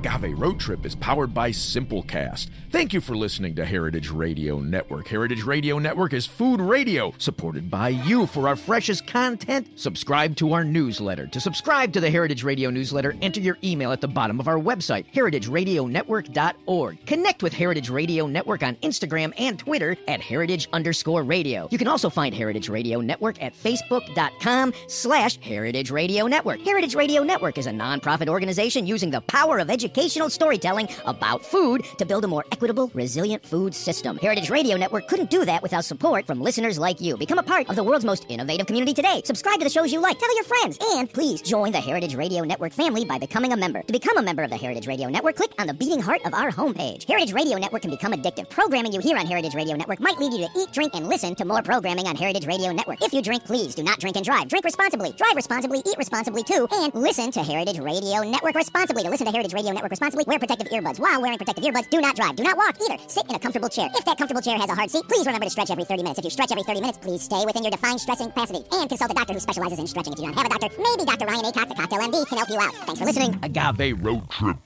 Agave 0.03 0.39
Road 0.39 0.59
Trip 0.59 0.83
is 0.83 0.95
powered 0.95 1.31
by 1.31 1.51
Simplecast. 1.51 2.49
Thank 2.71 2.91
you 2.91 3.01
for 3.01 3.15
listening 3.15 3.53
to 3.55 3.65
Heritage 3.65 4.09
Radio 4.09 4.59
Network. 4.59 5.07
Heritage 5.07 5.43
Radio 5.43 5.77
Network 5.77 6.13
is 6.13 6.25
food 6.25 6.59
radio 6.59 7.13
supported 7.19 7.69
by 7.69 7.89
you. 7.89 8.25
For 8.25 8.47
our 8.47 8.55
freshest 8.55 9.05
content, 9.05 9.67
subscribe 9.75 10.35
to 10.37 10.53
our 10.53 10.63
newsletter. 10.63 11.27
To 11.27 11.39
subscribe 11.39 11.93
to 11.93 11.99
the 11.99 12.09
Heritage 12.09 12.43
Radio 12.43 12.71
newsletter, 12.71 13.13
enter 13.21 13.41
your 13.41 13.59
email 13.63 13.91
at 13.91 14.01
the 14.01 14.07
bottom 14.07 14.39
of 14.39 14.47
our 14.47 14.57
website, 14.57 15.05
heritageradionetwork.org. 15.13 17.05
Connect 17.05 17.43
with 17.43 17.53
Heritage 17.53 17.89
Radio 17.91 18.25
Network 18.25 18.63
on 18.63 18.77
Instagram 18.77 19.33
and 19.37 19.59
Twitter 19.59 19.95
at 20.07 20.19
heritage 20.19 20.67
underscore 20.73 21.21
radio. 21.21 21.67
You 21.69 21.77
can 21.77 21.87
also 21.87 22.09
find 22.09 22.33
Heritage 22.33 22.69
Radio 22.69 23.01
Network 23.01 23.39
at 23.43 23.53
facebook.com 23.53 24.73
slash 24.87 25.37
heritage 25.41 25.91
radio 25.91 26.25
network. 26.25 26.61
Heritage 26.61 26.95
Radio 26.95 27.21
Network 27.21 27.59
is 27.59 27.67
a 27.67 27.71
nonprofit 27.71 28.29
organization 28.29 28.87
using 28.87 29.11
the 29.11 29.21
power 29.21 29.59
of 29.59 29.67
educational 29.91 30.29
storytelling 30.29 30.87
about 31.05 31.43
food 31.43 31.83
to 31.97 32.05
build 32.05 32.23
a 32.23 32.27
more 32.27 32.45
equitable, 32.53 32.89
resilient 32.93 33.45
food 33.45 33.75
system. 33.75 34.17
Heritage 34.17 34.49
Radio 34.49 34.77
Network 34.77 35.07
couldn't 35.09 35.29
do 35.29 35.43
that 35.43 35.61
without 35.61 35.83
support 35.83 36.25
from 36.25 36.39
listeners 36.39 36.79
like 36.79 37.01
you. 37.01 37.17
Become 37.17 37.39
a 37.39 37.43
part 37.43 37.69
of 37.69 37.75
the 37.75 37.83
world's 37.83 38.05
most 38.05 38.25
innovative 38.29 38.67
community 38.67 38.93
today. 38.93 39.21
Subscribe 39.25 39.57
to 39.59 39.65
the 39.65 39.69
shows 39.69 39.91
you 39.91 39.99
like, 39.99 40.17
tell 40.17 40.33
your 40.33 40.45
friends, 40.45 40.77
and 40.93 41.11
please 41.11 41.41
join 41.41 41.73
the 41.73 41.81
Heritage 41.81 42.15
Radio 42.15 42.45
Network 42.45 42.71
family 42.71 43.03
by 43.03 43.19
becoming 43.19 43.51
a 43.51 43.57
member. 43.57 43.81
To 43.81 43.91
become 43.91 44.17
a 44.17 44.21
member 44.21 44.43
of 44.43 44.49
the 44.49 44.55
Heritage 44.55 44.87
Radio 44.87 45.09
Network, 45.09 45.35
click 45.35 45.51
on 45.59 45.67
the 45.67 45.73
beating 45.73 45.99
heart 45.99 46.21
of 46.25 46.33
our 46.33 46.51
homepage. 46.51 47.05
Heritage 47.05 47.33
Radio 47.33 47.57
Network 47.57 47.81
can 47.81 47.91
become 47.91 48.13
addictive. 48.13 48.49
Programming 48.49 48.93
you 48.93 49.01
hear 49.01 49.17
on 49.17 49.25
Heritage 49.27 49.55
Radio 49.55 49.75
Network 49.75 49.99
might 49.99 50.19
lead 50.19 50.31
you 50.31 50.47
to 50.47 50.53
eat, 50.57 50.71
drink, 50.71 50.95
and 50.95 51.09
listen 51.09 51.35
to 51.35 51.43
more 51.43 51.61
programming 51.61 52.07
on 52.07 52.15
Heritage 52.15 52.47
Radio 52.47 52.71
Network. 52.71 53.03
If 53.03 53.11
you 53.11 53.21
drink, 53.21 53.43
please 53.43 53.75
do 53.75 53.83
not 53.83 53.99
drink 53.99 54.15
and 54.15 54.23
drive. 54.23 54.47
Drink 54.47 54.63
responsibly, 54.63 55.11
drive 55.11 55.35
responsibly, 55.35 55.79
eat 55.79 55.97
responsibly 55.97 56.43
too, 56.43 56.65
and 56.71 56.95
listen 56.95 57.29
to 57.31 57.43
Heritage 57.43 57.79
Radio 57.79 58.21
Network 58.23 58.55
responsibly. 58.55 59.03
To 59.03 59.09
listen 59.09 59.25
to 59.25 59.33
Heritage 59.33 59.53
Radio 59.53 59.80
Network 59.81 59.97
responsibly, 59.97 60.25
wear 60.27 60.37
protective 60.37 60.67
earbuds. 60.69 60.99
While 60.99 61.19
wearing 61.23 61.39
protective 61.39 61.63
earbuds, 61.63 61.89
do 61.89 61.99
not 62.01 62.15
drive, 62.15 62.35
do 62.35 62.43
not 62.43 62.55
walk 62.55 62.77
either. 62.85 63.01
Sit 63.07 63.25
in 63.27 63.33
a 63.33 63.39
comfortable 63.39 63.67
chair. 63.67 63.89
If 63.95 64.05
that 64.05 64.15
comfortable 64.15 64.41
chair 64.41 64.55
has 64.55 64.69
a 64.69 64.75
hard 64.75 64.91
seat, 64.91 65.01
please 65.09 65.25
remember 65.25 65.45
to 65.45 65.49
stretch 65.49 65.71
every 65.71 65.85
30 65.85 66.03
minutes. 66.03 66.19
If 66.19 66.25
you 66.25 66.29
stretch 66.29 66.51
every 66.51 66.61
30 66.61 66.81
minutes, 66.81 66.99
please 66.99 67.23
stay 67.23 67.43
within 67.47 67.63
your 67.63 67.71
defined 67.71 67.99
stressing 67.99 68.27
capacity 68.27 68.63
and 68.73 68.87
consult 68.87 69.09
a 69.09 69.13
doctor 69.15 69.33
who 69.33 69.39
specializes 69.39 69.79
in 69.79 69.87
stretching. 69.87 70.13
If 70.13 70.19
you 70.19 70.25
don't 70.25 70.37
have 70.37 70.45
a 70.45 70.49
doctor, 70.49 70.69
maybe 70.77 71.03
Dr. 71.03 71.25
Ryan 71.25 71.45
Aycock, 71.45 71.67
the 71.67 71.73
Cocktail 71.73 71.99
MD, 71.99 72.27
can 72.29 72.37
help 72.37 72.49
you 72.49 72.59
out. 72.61 72.75
Thanks 72.85 72.99
for 72.99 73.07
listening. 73.07 73.39
Agave 73.41 73.97
Road 74.03 74.29
Trip 74.29 74.57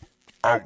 out. 0.44 0.64